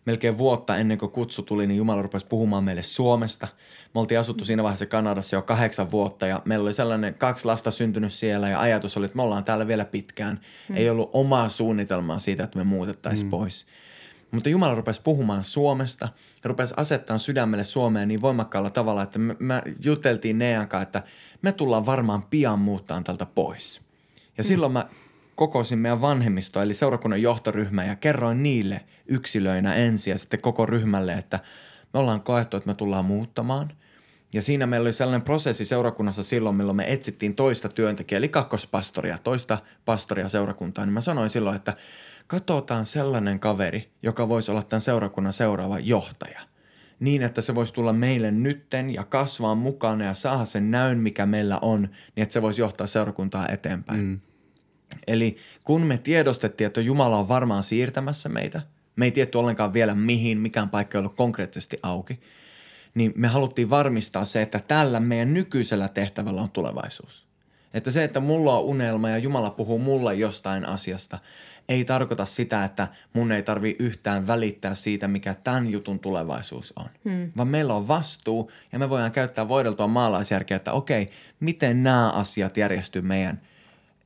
[0.06, 3.47] melkein vuotta ennen kuin kutsu tuli, niin Jumala rupesi puhumaan meille Suomesta.
[3.93, 7.72] Me oltiin asuttu siinä vaiheessa Kanadassa jo kahdeksan vuotta ja meillä oli sellainen kaksi lasta
[7.72, 10.39] syntynyt siellä ja ajatus oli, että me ollaan täällä vielä pitkään.
[10.70, 10.76] Mm.
[10.78, 13.32] Ei ollut omaa suunnitelmaa siitä, että me muutettaisiin mm.
[13.32, 13.66] pois.
[14.32, 16.10] Mutta Jumala rupesi puhumaan Suomesta
[16.43, 21.04] ja rupesi asettaa sydämelle Suomeen niin voimakkaalla tavalla, että me, me juteltiin Nean kanssa, että
[21.41, 23.82] me tullaan varmaan pian muuttaa tältä pois.
[24.38, 24.47] Ja mm.
[24.47, 24.88] silloin mä
[25.36, 31.14] kokosin meidän vanhemmisto, eli seurakunnan johtoryhmä, ja kerroin niille yksilöinä ensin ja sitten koko ryhmälle,
[31.14, 31.40] että
[31.94, 33.74] me ollaan koettu, että me tullaan muuttamaan.
[34.34, 39.18] Ja siinä meillä oli sellainen prosessi seurakunnassa silloin, milloin me etsittiin toista työntekijää, eli kakkospastoria,
[39.18, 40.88] toista pastoria seurakuntaan.
[40.88, 41.74] Niin mä sanoin silloin, että
[42.28, 46.42] katsotaan sellainen kaveri, joka voisi olla tämän seurakunnan seuraava johtaja.
[47.00, 51.26] Niin, että se voisi tulla meille nytten ja kasvaa mukana ja saada sen näyn, mikä
[51.26, 54.02] meillä on, niin että se voisi johtaa seurakuntaa eteenpäin.
[54.02, 54.20] Mm.
[55.08, 58.62] Eli kun me tiedostettiin, että Jumala on varmaan siirtämässä meitä,
[58.95, 62.20] me ei tietty ollenkaan vielä mihin, mikään paikka ei ollut konkreettisesti auki,
[62.95, 67.26] niin me haluttiin varmistaa se, että tällä meidän nykyisellä tehtävällä on tulevaisuus.
[67.74, 71.20] Että se, että mulla on unelma ja Jumala puhuu mulle jostain asiasta,
[71.70, 76.86] ei tarkoita sitä, että mun ei tarvi yhtään välittää siitä, mikä tämän jutun tulevaisuus on.
[77.06, 77.32] Hmm.
[77.38, 82.58] Vaan meillä on vastuu ja me voidaan käyttää voideltua maalaisjärkeä, että okei, miten nämä asiat
[82.58, 83.41] järjestyy meidän–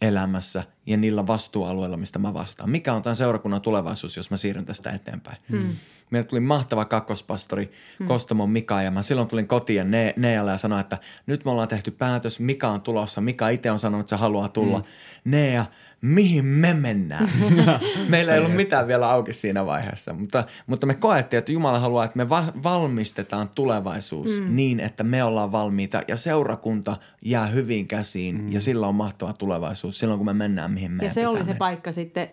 [0.01, 2.69] elämässä ja niillä vastuualueilla, mistä mä vastaan.
[2.69, 5.37] Mikä on tämän seurakunnan tulevaisuus, jos mä siirryn tästä eteenpäin?
[5.49, 5.75] Hmm.
[6.09, 8.07] Meillä tuli mahtava kakkospastori hmm.
[8.07, 11.51] Kostamon Mika ja mä silloin tulin kotiin ja ne, Nealle ja sanoin, että nyt me
[11.51, 13.21] ollaan tehty päätös, Mika on tulossa.
[13.21, 14.77] Mika itse on sanonut, että se haluaa tulla.
[14.77, 15.31] Hmm.
[15.31, 15.65] Nea,
[16.01, 17.29] mihin me mennään.
[18.09, 22.05] Meillä ei ollut mitään vielä auki siinä vaiheessa, mutta, mutta me koettiin, että Jumala haluaa,
[22.05, 24.55] että me va- valmistetaan tulevaisuus mm.
[24.55, 28.51] niin, että me ollaan valmiita ja seurakunta jää hyvin käsiin mm.
[28.51, 31.43] ja sillä on mahtava tulevaisuus silloin, kun me mennään mihin me Ja se oli se
[31.43, 31.57] mennä.
[31.57, 32.29] paikka sitten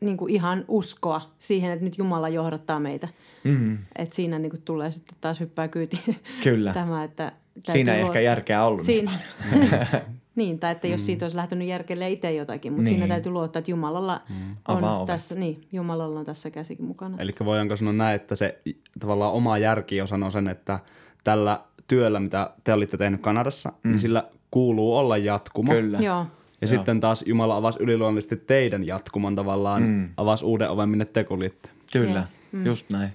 [0.00, 3.08] niin kuin ihan uskoa siihen, että nyt Jumala johdattaa meitä.
[3.44, 3.78] Mm-hmm.
[3.96, 6.72] Että siinä niin kuin tulee sitten taas hyppää kyytiin Kyllä.
[6.80, 7.32] tämä, että
[7.72, 8.82] Siinä ei ehkä järkeä ollut.
[8.82, 9.12] Siinä.
[9.52, 9.70] Niin,
[10.60, 11.04] tai että jos mm.
[11.04, 12.98] siitä olisi lähtenyt järkelle itse jotakin, mutta niin.
[12.98, 14.56] siinä täytyy luottaa, että Jumalalla mm.
[14.68, 17.16] on tässä, niin, Jumalalla on tässä käsikin mukana.
[17.18, 18.58] Eli voidaanko sanoa näin, että se
[19.00, 20.78] tavallaan oma järki on sanoo sen, että
[21.24, 23.90] tällä työllä, mitä te olitte tehnyt Kanadassa, niin mm.
[23.90, 25.72] niin sillä kuuluu olla jatkumo.
[25.72, 25.98] Kyllä.
[25.98, 26.26] Joo.
[26.60, 26.68] Ja Joo.
[26.68, 30.08] sitten taas Jumala avasi yliluonnollisesti teidän jatkuman tavallaan, mm.
[30.16, 31.70] avasi uuden oven, minne te kuljitte.
[31.92, 32.40] Kyllä, yes.
[32.52, 32.66] mm.
[32.66, 33.10] just näin.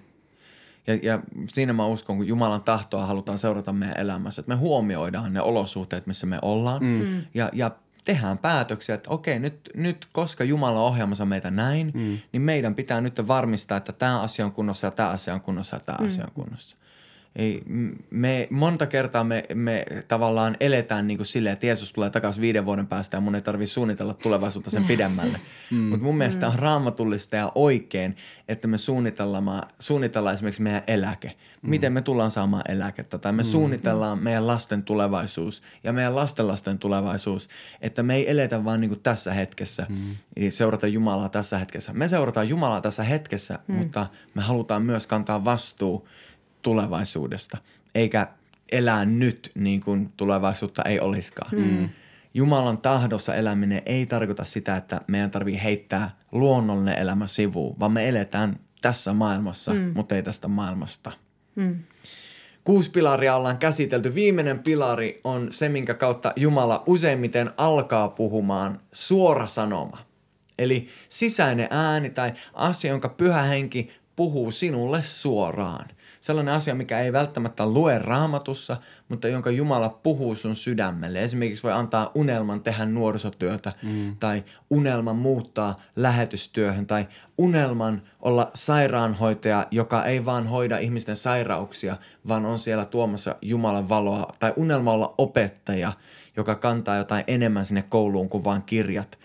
[0.87, 5.33] Ja, ja siinä mä uskon, kun Jumalan tahtoa halutaan seurata meidän elämässä, että me huomioidaan
[5.33, 7.05] ne olosuhteet, missä me ollaan mm.
[7.05, 7.21] mm.
[7.33, 7.71] ja, ja
[8.05, 12.17] tehdään päätöksiä, että okei, nyt, nyt koska Jumala on ohjaamassa meitä näin, mm.
[12.31, 15.75] niin meidän pitää nyt varmistaa, että tämä asia on kunnossa ja tämä asia on kunnossa
[15.75, 16.07] ja tämä mm.
[16.07, 16.77] asia on kunnossa.
[17.35, 17.63] Ei,
[18.09, 22.65] me, monta kertaa me, me tavallaan eletään niin kuin silleen, että Jeesus tulee takaisin viiden
[22.65, 25.39] vuoden päästä ja mun ei tarvitse suunnitella tulevaisuutta sen pidemmälle.
[25.71, 25.77] Mm.
[25.77, 28.15] Mutta mun mielestä on raamatullista ja oikein,
[28.47, 31.27] että me suunnitellaan, suunnitellaan esimerkiksi meidän eläke.
[31.61, 31.69] Mm.
[31.69, 33.47] Miten me tullaan saamaan eläkettä tai me mm.
[33.47, 37.49] suunnitellaan meidän lasten tulevaisuus ja meidän lastenlasten tulevaisuus.
[37.81, 40.15] Että me ei eletä vaan niin kuin tässä hetkessä, mm.
[40.49, 41.93] seurata Jumalaa tässä hetkessä.
[41.93, 43.75] Me seurataan Jumalaa tässä hetkessä, mm.
[43.75, 46.07] mutta me halutaan myös kantaa vastuu–
[46.61, 47.57] tulevaisuudesta,
[47.95, 48.27] eikä
[48.71, 51.51] elää nyt niin kuin tulevaisuutta ei olisikaan.
[51.51, 51.89] Mm.
[52.33, 58.09] Jumalan tahdossa eläminen ei tarkoita sitä, että meidän tarvii heittää luonnollinen elämä sivuun, vaan me
[58.09, 59.91] eletään tässä maailmassa, mm.
[59.95, 61.11] mutta ei tästä maailmasta.
[61.55, 61.79] Mm.
[62.63, 64.15] Kuusi pilaria ollaan käsitelty.
[64.15, 69.97] Viimeinen pilari on se, minkä kautta Jumala useimmiten alkaa puhumaan suora sanoma.
[70.57, 75.85] Eli sisäinen ääni tai asia, jonka pyhä henki puhuu sinulle suoraan–
[76.21, 78.77] sellainen asia, mikä ei välttämättä lue raamatussa,
[79.09, 81.23] mutta jonka Jumala puhuu sun sydämelle.
[81.23, 84.15] Esimerkiksi voi antaa unelman tehdä nuorisotyötä mm.
[84.19, 87.07] tai unelman muuttaa lähetystyöhön tai
[87.37, 91.97] unelman olla sairaanhoitaja, joka ei vaan hoida ihmisten sairauksia,
[92.27, 95.93] vaan on siellä tuomassa Jumalan valoa tai unelma olla opettaja,
[96.37, 99.19] joka kantaa jotain enemmän sinne kouluun kuin vain kirjat.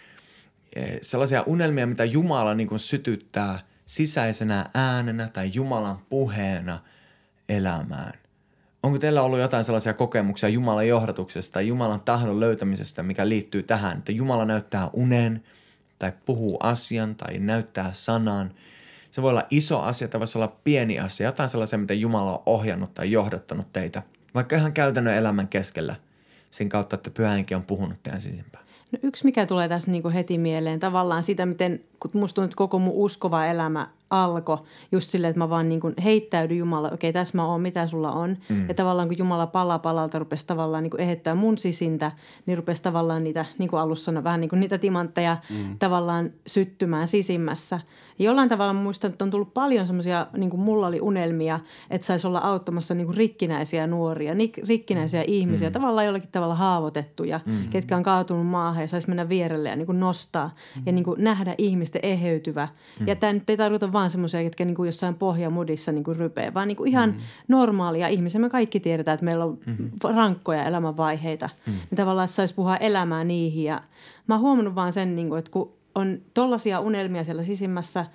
[1.02, 6.78] Sellaisia unelmia, mitä Jumala niin sytyttää– sisäisenä äänenä tai Jumalan puheena
[7.48, 8.12] elämään.
[8.82, 13.98] Onko teillä ollut jotain sellaisia kokemuksia Jumalan johdatuksesta tai Jumalan tahdon löytämisestä, mikä liittyy tähän,
[13.98, 15.44] että Jumala näyttää unen
[15.98, 18.54] tai puhuu asian tai näyttää sanan.
[19.10, 22.42] Se voi olla iso asia tai voisi olla pieni asia, jotain sellaisia, mitä Jumala on
[22.46, 24.02] ohjannut tai johdattanut teitä,
[24.34, 25.96] vaikka ihan käytännön elämän keskellä,
[26.50, 28.65] sen kautta, että pyhänkin on puhunut teidän sisimpään.
[28.92, 32.44] No yksi, mikä tulee tässä niin kuin heti mieleen, tavallaan sitä, miten kun musta tuntuu,
[32.44, 34.58] että koko mun uskova elämä alkoi
[34.92, 37.86] just silleen, että mä vaan niin kuin heittäydyin Jumala, okei okay, tässä mä oon, mitä
[37.86, 38.36] sulla on.
[38.48, 38.68] Mm.
[38.68, 42.12] Ja tavallaan kun Jumala pala palalta rupesi tavallaan niin kuin ehettää mun sisintä,
[42.46, 45.78] niin rupesi tavallaan niitä, niin kuin alussa sanoi, vähän niin kuin niitä timantteja mm.
[45.78, 47.80] tavallaan syttymään sisimmässä.
[48.18, 51.60] Jollain tavalla muistan, että on tullut paljon semmoisia, niin kuin mulla oli unelmia,
[51.90, 54.32] että saisi olla auttamassa niin kuin rikkinäisiä nuoria,
[54.68, 55.26] rikkinäisiä mm.
[55.28, 57.68] ihmisiä, tavallaan jollakin tavalla haavoitettuja, mm.
[57.70, 60.82] ketkä on kaatunut maahan ja saisi mennä vierelle ja niin kuin nostaa mm.
[60.86, 62.68] ja niin kuin nähdä ihmisten eheytyvä.
[63.00, 63.06] Mm.
[63.08, 66.54] Ja tämä nyt ei tarkoita vaan semmoisia, jotka niin kuin jossain pohjamudissa niin kuin rypee,
[66.54, 67.20] vaan niin kuin ihan mm.
[67.48, 68.40] normaalia ihmisiä.
[68.40, 69.90] Me kaikki tiedetään, että meillä on mm.
[70.16, 71.48] rankkoja elämänvaiheita.
[71.66, 71.72] Mm.
[71.72, 73.64] Niin tavallaan saisi puhua elämää niihin.
[73.64, 73.82] Ja
[74.26, 78.06] mä oon huomannut vaan sen, niin kuin, että kun on tollaisia unelmia siellä sisimmässä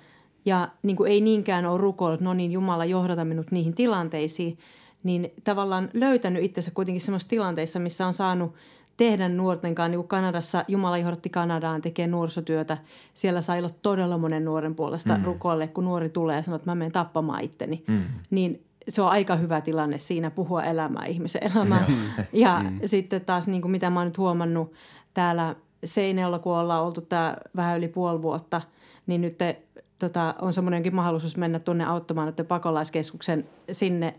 [0.44, 4.58] ja niin kuin ei niinkään ole rukoillut, no niin Jumala johdata minut niihin tilanteisiin,
[5.02, 8.54] niin tavallaan löytänyt itsensä kuitenkin semmoisissa tilanteissa, missä on saanut–
[8.96, 9.88] tehdä nuorten kanssa.
[9.88, 12.78] Niin kuin Kanadassa, Jumala johdatti Kanadaan, tekee nuorisotyötä.
[13.14, 15.24] Siellä sai olla todella monen nuoren puolesta mm.
[15.24, 17.84] rukoille, kun nuori tulee ja sanoo, että mä menen tappamaan itteni.
[17.86, 18.02] Mm.
[18.30, 21.86] Niin se on aika hyvä tilanne siinä puhua elämää, ihmisen elämää.
[22.32, 22.80] ja mm.
[22.86, 24.72] sitten taas, niin kuin mitä mä oon nyt huomannut
[25.14, 28.60] täällä Seinäjoella, kun ollaan oltu tämä vähän yli puoli vuotta,
[29.06, 29.62] niin nyt te,
[29.98, 34.14] tota, on semmoinenkin mahdollisuus mennä tuonne auttamaan että pakolaiskeskuksen sinne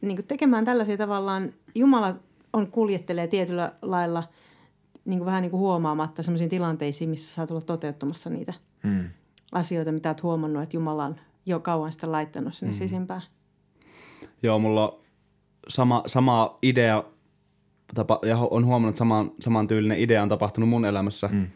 [0.00, 2.14] niin tekemään tällaisia tavallaan Jumala
[2.52, 4.22] on kuljettelee tietyllä lailla
[5.04, 9.04] niin kuin vähän niin kuin huomaamatta sellaisiin tilanteisiin, missä saat olla toteuttamassa niitä mm.
[9.52, 12.78] asioita, mitä olet huomannut, että Jumala on jo kauan sitä laittanut sinne mm.
[12.78, 13.22] sisimpään.
[14.42, 14.98] Joo, mulla on
[15.68, 17.04] sama, sama idea
[17.94, 21.28] tapa, ja on huomannut, että saman, saman tyylinen idea on tapahtunut mun elämässä.
[21.32, 21.46] Mm.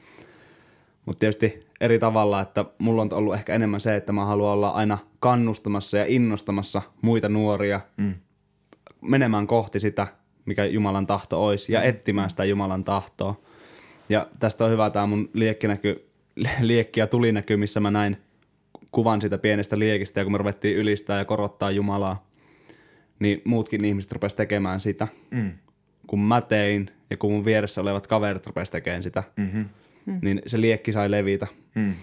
[1.07, 4.69] Mutta tietysti eri tavalla, että mulla on ollut ehkä enemmän se, että mä haluan olla
[4.69, 8.15] aina kannustamassa ja innostamassa muita nuoria mm.
[9.01, 10.07] menemään kohti sitä–
[10.47, 11.89] mikä Jumalan tahto olisi, ja mm.
[11.89, 13.41] etsimään sitä Jumalan tahtoa.
[14.09, 16.09] Ja tästä on hyvä tämä mun liekkinäky,
[16.61, 18.17] liekki ja tulinäky, missä mä näin
[18.93, 22.31] kuvan siitä pienestä liekistä, ja kun me ruvettiin ylistää ja korottaa Jumalaa,
[23.19, 25.09] niin muutkin ihmiset rupesivat tekemään sitä.
[25.31, 25.53] Mm.
[26.07, 29.65] Kun mä tein, ja kun mun vieressä olevat kaverit rupesivat tekemään sitä, mm-hmm.
[30.07, 30.19] mm.
[30.23, 31.47] niin se liekki sai levitä.
[31.75, 31.95] Mm.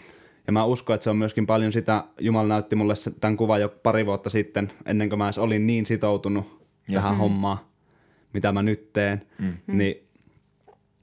[0.48, 3.70] Ja mä uskon, että se on myöskin paljon sitä, Jumala näytti mulle tämän kuvan jo
[3.84, 6.94] pari vuotta sitten, ennen kuin mä edes olin niin sitoutunut ja.
[6.94, 7.18] tähän mm.
[7.18, 7.58] hommaan
[8.34, 9.54] mitä mä nyt teen, mm.
[9.68, 9.96] niin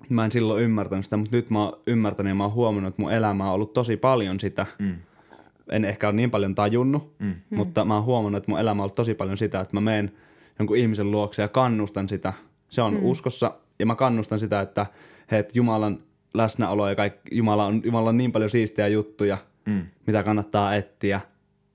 [0.09, 3.03] mä en silloin ymmärtänyt sitä, mutta nyt mä oon ymmärtänyt ja mä oon huomannut, että
[3.03, 4.67] mun elämä on ollut tosi paljon sitä.
[4.79, 4.95] Mm.
[5.71, 7.35] En ehkä ole niin paljon tajunnut, mm.
[7.51, 10.13] mutta mä oon huomannut, että mun elämä on ollut tosi paljon sitä, että mä menen
[10.59, 12.33] jonkun ihmisen luokse ja kannustan sitä.
[12.71, 13.05] Se on mm.
[13.05, 14.87] uskossa ja mä kannustan sitä, että
[15.31, 15.99] he, Jumalan
[16.35, 19.87] läsnäolo ja kaikki, Jumala on, Jumala on niin paljon siistejä juttuja, mm.
[20.07, 21.21] mitä kannattaa etsiä.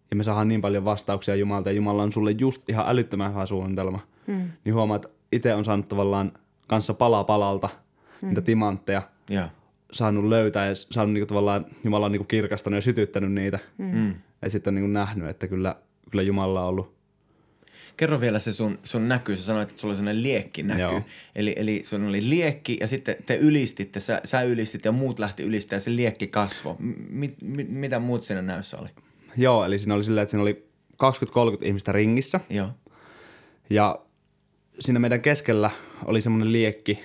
[0.09, 3.45] Ja me saadaan niin paljon vastauksia Jumalta ja Jumala on sulle just ihan älyttömän hyvä
[3.45, 3.99] suunnitelma.
[4.27, 4.51] Mm.
[4.65, 6.31] Niin huomaat, itse on saanut tavallaan
[6.67, 7.69] kanssa pala palalta
[8.21, 8.27] mm.
[8.27, 9.01] niitä timantteja.
[9.31, 9.49] Yeah.
[9.91, 13.59] Saanut löytää ja saanut niinku tavallaan, Jumala on niinku kirkastanut ja sytyttänyt niitä.
[13.77, 14.13] Mm.
[14.41, 15.75] Ja sitten on niinku nähnyt, että kyllä,
[16.11, 16.94] kyllä Jumala on ollut
[17.97, 19.35] Kerro vielä se sun, sun näky.
[19.35, 21.03] Sä sanoit, että sulla oli sellainen liekki näky.
[21.35, 25.43] Eli, eli sun oli liekki ja sitten te ylistitte, sä, sä ylistit ja muut lähti
[25.43, 26.75] ylistämään ja se liekki kasvo.
[27.09, 28.89] Mi, mi, mitä muut siinä näyssä oli?
[29.37, 30.97] Joo, eli siinä oli silleen, että siinä oli 20-30
[31.61, 32.39] ihmistä ringissä.
[32.49, 32.69] Joo.
[33.69, 33.99] Ja
[34.79, 35.71] siinä meidän keskellä
[36.05, 37.03] oli semmoinen liekki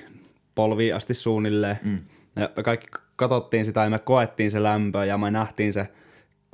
[0.55, 1.78] polvi asti suunnilleen.
[1.82, 1.99] Mm.
[2.36, 2.86] Ja me kaikki
[3.16, 5.88] katsottiin sitä ja me koettiin se lämpö ja me nähtiin se,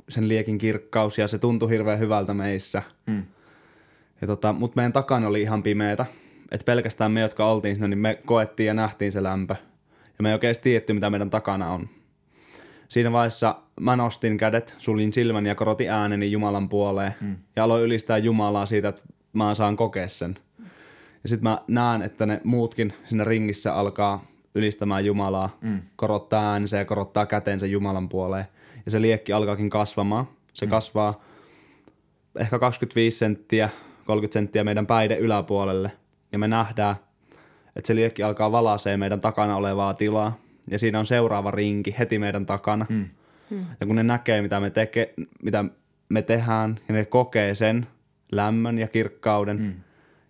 [0.09, 2.83] sen liekin kirkkaus ja se tuntui hirveän hyvältä meissä.
[3.05, 3.23] Mm.
[4.21, 6.05] Ja tota, Mutta meidän takana oli ihan pimeätä.
[6.51, 9.55] Että pelkästään me, jotka oltiin siinä, niin me koettiin ja nähtiin se lämpö.
[10.17, 11.89] Ja me ei oikeasti tiedetty, mitä meidän takana on.
[12.89, 17.13] Siinä vaiheessa mä nostin kädet, suljin silmän ja korotin ääneni Jumalan puoleen.
[17.21, 17.35] Mm.
[17.55, 19.01] Ja aloin ylistää Jumalaa siitä, että
[19.33, 20.39] mä saan kokea sen.
[21.23, 25.81] Ja sitten mä näen, että ne muutkin siinä ringissä alkaa ylistämään Jumalaa, mm.
[25.95, 28.45] korottaa äänensä ja korottaa kätensä Jumalan puoleen.
[28.85, 30.27] Ja se liekki alkaakin kasvamaan.
[30.53, 30.69] Se mm.
[30.69, 31.23] kasvaa
[32.39, 33.69] ehkä 25 senttiä,
[34.07, 35.91] 30 senttiä meidän päiden yläpuolelle.
[36.31, 36.95] Ja me nähdään,
[37.75, 40.37] että se liekki alkaa valasee meidän takana olevaa tilaa.
[40.71, 42.85] Ja siinä on seuraava rinki heti meidän takana.
[42.89, 43.05] Mm.
[43.49, 43.65] Mm.
[43.79, 45.65] Ja kun ne näkee, mitä me, teke, mitä
[46.09, 47.87] me tehdään, ja ne kokee sen
[48.31, 49.73] lämmön ja kirkkauden, mm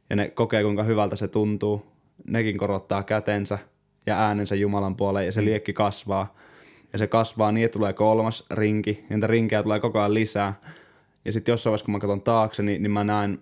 [0.10, 1.86] ja ne kokee, kuinka hyvältä se tuntuu.
[2.28, 3.60] Nekin korottaa kätensä
[4.06, 5.46] ja äänensä Jumalan puoleen ja se mm.
[5.46, 6.36] liekki kasvaa.
[6.94, 10.54] Ja se kasvaa niin, että tulee kolmas rinki, ja niitä rinkejä tulee koko ajan lisää.
[11.26, 13.40] Ja sitten jossain vaiheessa, kun mä katson taakse, niin, niin mä näen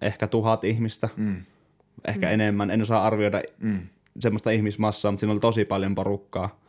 [0.00, 1.36] ehkä tuhat ihmistä, mm.
[2.04, 2.32] ehkä mm.
[2.32, 2.70] enemmän.
[2.70, 3.80] En osaa arvioida mm.
[4.18, 6.60] semmoista ihmismassaa, mutta siinä oli tosi paljon porukkaa.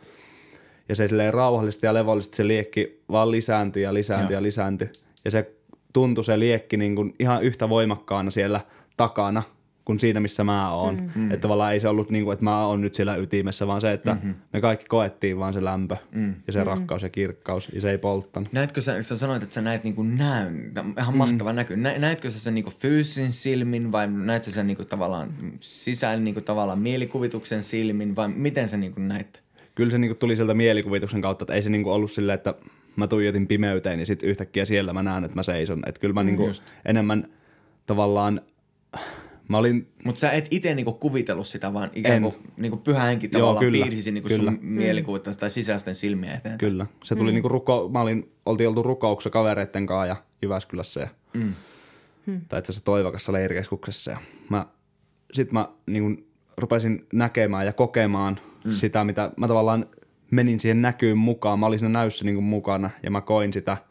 [0.90, 4.40] Ja se silleen rauhallisesti ja levollisesti se liekki vaan lisääntyi ja lisääntyi Joo.
[4.40, 4.90] ja lisääntyi.
[5.26, 5.52] Ja se
[5.94, 8.62] tuntui se liekki niin kuin ihan yhtä voimakkaana siellä
[8.98, 9.44] takana
[9.86, 11.12] kuin siinä, missä mä oon.
[11.16, 11.32] Mm.
[11.32, 13.92] Että tavallaan ei se ollut niin kuin, että mä oon nyt siellä ytimessä, vaan se,
[13.92, 14.34] että mm-hmm.
[14.54, 16.34] me kaikki koettiin vaan se lämpö mm.
[16.48, 16.66] ja se mm.
[16.66, 18.54] rakkaus ja kirkkaus ja se ei polttanut.
[18.54, 21.18] Näetkö sä, sä sanoit, että sä näet niinku näyn, ihan mm.
[21.18, 21.78] mahtava näky.
[21.78, 25.30] Nä, näetkö sä sen niinku fyysin silmin vai näetkö sä sen niinku tavallaan
[25.60, 29.42] sisään niinku tavallaan mielikuvituksen silmin vai miten sä niinku näit?
[29.76, 32.54] Kyllä se niinku tuli sieltä mielikuvituksen kautta, että ei se niinku ollut silleen, että
[32.96, 35.84] mä tuijotin pimeyteen ja sitten yhtäkkiä siellä mä näen, että mä seison.
[35.86, 36.52] Että kyllä mä mm, niinku
[36.86, 37.30] enemmän
[37.86, 38.42] tavallaan
[39.48, 39.88] Mä olin...
[40.06, 43.72] Mutta sä et itse niinku kuvitellut sitä, vaan ikään kuin niinku pyhä henki tavallaan Joo,
[43.72, 44.52] kyllä, piirsi niinku kyllä.
[44.52, 44.80] sun mm.
[45.40, 46.58] tai sisäisten silmiä eteen.
[46.58, 46.86] Kyllä.
[47.04, 47.34] Se tuli mm.
[47.34, 47.90] niinku ruko...
[47.94, 51.08] Mä olin, oltiin oltu rukouksessa kavereitten kanssa ja Jyväskylässä ja...
[51.34, 51.54] Mm.
[52.28, 52.42] Hmm.
[52.48, 54.12] Tai itse asiassa Toivakassa leirikeskuksessa.
[54.12, 54.18] Ja
[54.50, 54.66] mä,
[55.34, 56.24] sit mä niinku
[56.58, 58.72] rupesin näkemään ja kokemaan mm.
[58.72, 59.86] sitä, mitä mä tavallaan
[60.32, 61.60] menin siihen näkyyn mukaan.
[61.60, 63.78] Mä olin siinä näyssä niinku mukana ja mä koin sitä–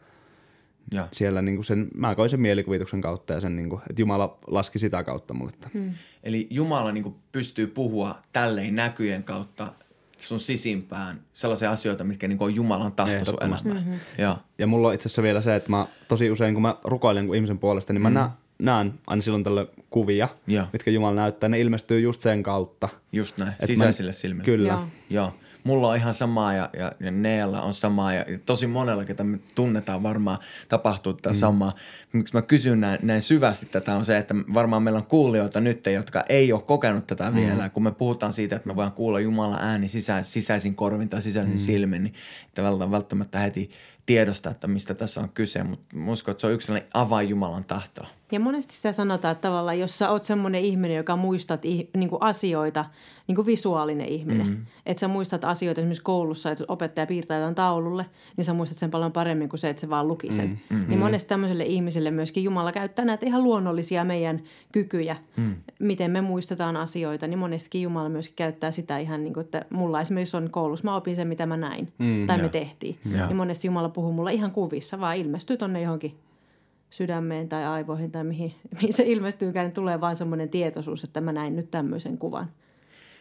[0.91, 1.07] ja.
[1.11, 4.37] siellä niin kuin sen, mä koin sen mielikuvituksen kautta ja sen, niin kuin, että Jumala
[4.47, 5.51] laski sitä kautta mulle.
[5.73, 5.93] Hmm.
[6.23, 9.73] Eli Jumala niin kuin pystyy puhua tälleen näkyjen kautta
[10.17, 13.61] sun sisimpään sellaisia asioita, mitkä niin on Jumalan tahto sun elämään.
[13.63, 13.99] Mm-hmm.
[14.17, 14.37] Ja.
[14.57, 17.59] ja mulla on itse asiassa vielä se, että mä tosi usein, kun mä rukoilen ihmisen
[17.59, 18.29] puolesta, niin mä mm.
[18.59, 20.67] näen aina silloin tällä kuvia, ja.
[20.73, 21.49] mitkä Jumala näyttää.
[21.49, 22.89] Ne ilmestyy just sen kautta.
[23.11, 24.45] Just näin, sisäisille mä, silmille.
[24.45, 24.87] Kyllä.
[25.09, 25.33] Joo.
[25.65, 29.39] Mulla on ihan samaa ja, ja, ja Neella on samaa ja tosi monella, ketä me
[29.55, 30.37] tunnetaan varmaan
[30.69, 31.35] tapahtuu tätä mm.
[31.35, 31.73] samaa.
[32.13, 35.85] Miksi mä kysyn näin, näin syvästi tätä on se, että varmaan meillä on kuulijoita nyt,
[35.85, 37.35] jotka ei ole kokenut tätä mm.
[37.35, 37.69] vielä.
[37.69, 41.53] Kun me puhutaan siitä, että me voidaan kuulla Jumalan ääni sisä, sisäisin korvin tai sisäisin
[41.53, 41.57] mm.
[41.57, 42.13] silmin, niin
[42.47, 43.71] että välttämättä heti
[44.05, 48.07] tiedosta, että mistä tässä on kyse, mutta uskon, että se on yksi avain Jumalan tahtoa.
[48.35, 51.63] Ja monesti sitä sanotaan, että tavallaan jos sä oot semmoinen ihminen, joka muistat
[51.97, 52.85] niin kuin asioita,
[53.27, 54.65] niin kuin visuaalinen ihminen, mm-hmm.
[54.85, 58.05] että sä muistat asioita esimerkiksi koulussa, että opettaja piirtää jotain taululle,
[58.37, 60.47] niin sä muistat sen paljon paremmin kuin se, että se vaan luki sen.
[60.69, 60.85] Mm-hmm.
[60.89, 65.55] Niin monesti tämmöiselle ihmiselle myöskin Jumala käyttää näitä ihan luonnollisia meidän kykyjä, mm.
[65.79, 70.01] miten me muistetaan asioita, niin monestikin Jumala myöskin käyttää sitä ihan niin kuin, että mulla
[70.01, 72.43] esimerkiksi on koulussa, mä opin sen, mitä mä näin mm, tai ja.
[72.43, 72.97] me tehtiin.
[73.15, 73.25] Ja.
[73.25, 76.24] Niin monesti Jumala puhuu mulle ihan kuvissa, vaan ilmestyy tonne johonkin
[76.97, 81.31] sydämeen tai aivoihin tai mihin, mihin se ilmestyykään, niin tulee vain semmoinen tietoisuus, että mä
[81.31, 82.51] näin nyt tämmöisen kuvan.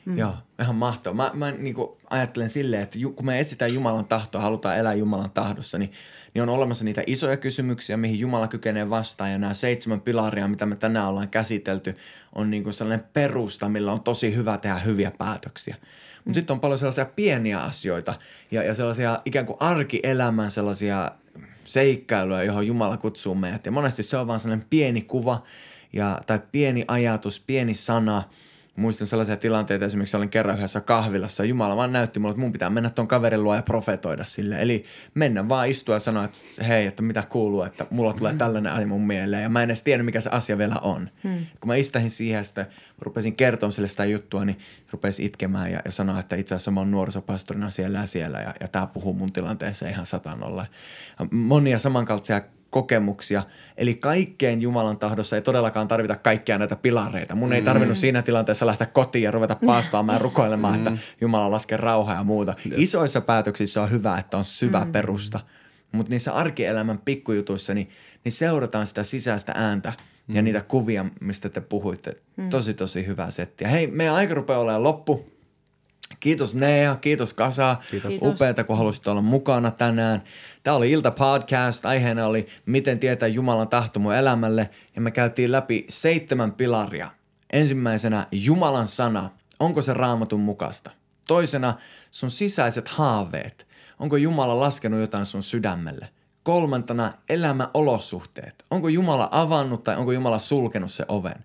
[0.05, 0.19] Mm.
[0.19, 1.31] Joo, ihan mahtavaa.
[1.31, 1.77] Mä, mä niin
[2.11, 5.93] ajattelen silleen, että ju, kun me etsitään Jumalan tahtoa, halutaan elää Jumalan tahdossa, niin,
[6.35, 9.33] niin on olemassa niitä isoja kysymyksiä, mihin Jumala kykenee vastaan.
[9.33, 11.95] Ja nämä seitsemän pilaria, mitä me tänään ollaan käsitelty,
[12.35, 15.75] on niin kuin sellainen perusta, millä on tosi hyvä tehdä hyviä päätöksiä.
[15.75, 16.35] Mutta mm.
[16.35, 18.15] sitten on paljon sellaisia pieniä asioita
[18.51, 21.11] ja, ja sellaisia ikään kuin arkielämän sellaisia
[21.65, 23.67] seikkailuja, johon Jumala kutsuu meidät.
[23.67, 25.43] Ja monesti se on vaan sellainen pieni kuva
[25.93, 28.23] ja, tai pieni ajatus, pieni sana–
[28.77, 32.53] Muistan sellaisia tilanteita, esimerkiksi olin kerran yhdessä kahvilassa ja Jumala vaan näytti mulle, että mun
[32.53, 34.63] pitää mennä tuon kaverin luo ja profetoida sille.
[34.63, 38.73] Eli mennä vaan istua ja sanoa, että hei, että mitä kuuluu, että mulla tulee tällainen
[38.73, 39.43] asia mun mieleen.
[39.43, 41.11] Ja mä en edes tiedä, mikä se asia vielä on.
[41.25, 41.47] Hmm.
[41.61, 42.67] Kun mä istähin siihen ja sitten
[42.99, 44.59] rupesin kertoa sille sitä juttua, niin
[44.93, 48.55] rupesin itkemään ja, ja sanoa, että itse asiassa mä oon nuorisopastorina siellä ja siellä ja,
[48.61, 50.67] ja tää puhuu mun tilanteessa ihan satanolla.
[51.31, 52.43] Monia samankaltaisia
[52.75, 53.43] kokemuksia.
[53.77, 57.35] Eli kaikkeen Jumalan tahdossa ei todellakaan tarvita kaikkia näitä pilareita.
[57.35, 57.65] Mun ei mm.
[57.65, 60.99] tarvinnut siinä tilanteessa lähteä kotiin ja ruveta paastaamaan ja rukoilemaan, että mm.
[61.21, 62.55] Jumala laskee rauhaa ja muuta.
[62.77, 64.93] Isoissa päätöksissä on hyvä, että on syvä mm.
[64.93, 65.41] perusta.
[65.93, 67.91] Mutta niissä arkielämän pikkujutuissa, niin,
[68.25, 69.93] niin seurataan sitä sisäistä ääntä
[70.29, 72.17] ja niitä kuvia, mistä te puhuitte.
[72.51, 73.65] Tosi, tosi hyvä setti.
[73.65, 75.34] Ja hei, meidän aika rupeaa olemaan loppu.
[76.25, 77.77] Kiitos Nea, kiitos Kasa.
[77.91, 78.15] Kiitos.
[78.21, 80.23] Upeata, kun halusit olla mukana tänään.
[80.63, 81.87] Tämä oli Ilta Podcast.
[81.87, 84.71] Aiheena oli Miten tietää Jumalan tahto mun elämälle.
[84.97, 87.11] Ja me käytiin läpi seitsemän pilaria.
[87.53, 89.31] Ensimmäisenä Jumalan sana.
[89.61, 90.91] Onko se raamatun mukaista?
[91.29, 91.75] Toisena
[92.11, 93.67] sun sisäiset haaveet.
[93.99, 96.09] Onko Jumala laskenut jotain sun sydämelle?
[96.43, 98.65] Kolmantena elämäolosuhteet.
[98.71, 101.45] Onko Jumala avannut tai onko Jumala sulkenut se oven?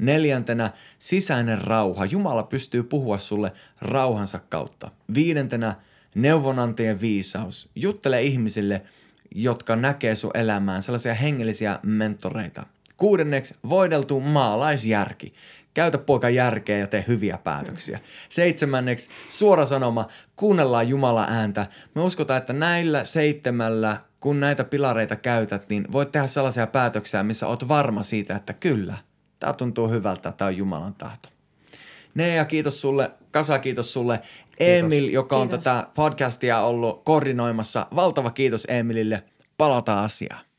[0.00, 2.04] Neljäntenä sisäinen rauha.
[2.04, 4.90] Jumala pystyy puhua sulle rauhansa kautta.
[5.14, 5.74] Viidentenä
[6.14, 7.70] neuvonantajien viisaus.
[7.74, 8.82] Juttele ihmisille,
[9.34, 12.66] jotka näkee sun elämään, sellaisia hengellisiä mentoreita.
[12.96, 15.34] Kuudenneksi voideltu maalaisjärki.
[15.74, 18.00] Käytä poika järkeä ja tee hyviä päätöksiä.
[18.28, 21.66] Seitsemänneksi suora sanoma, kuunnellaan Jumala ääntä.
[21.94, 27.46] Me uskotaan, että näillä seitsemällä, kun näitä pilareita käytät, niin voit tehdä sellaisia päätöksiä, missä
[27.46, 28.94] oot varma siitä, että kyllä–
[29.40, 31.28] Tämä tuntuu hyvältä, tämä on Jumalan tahto.
[32.14, 33.10] Nea, kiitos sulle.
[33.30, 34.20] Kasa, kiitos sulle.
[34.60, 35.14] Emil, kiitos.
[35.14, 35.64] joka on kiitos.
[35.64, 37.86] tätä podcastia ollut koordinoimassa.
[37.96, 39.22] Valtava kiitos Emilille.
[39.58, 40.49] Palataan asiaan.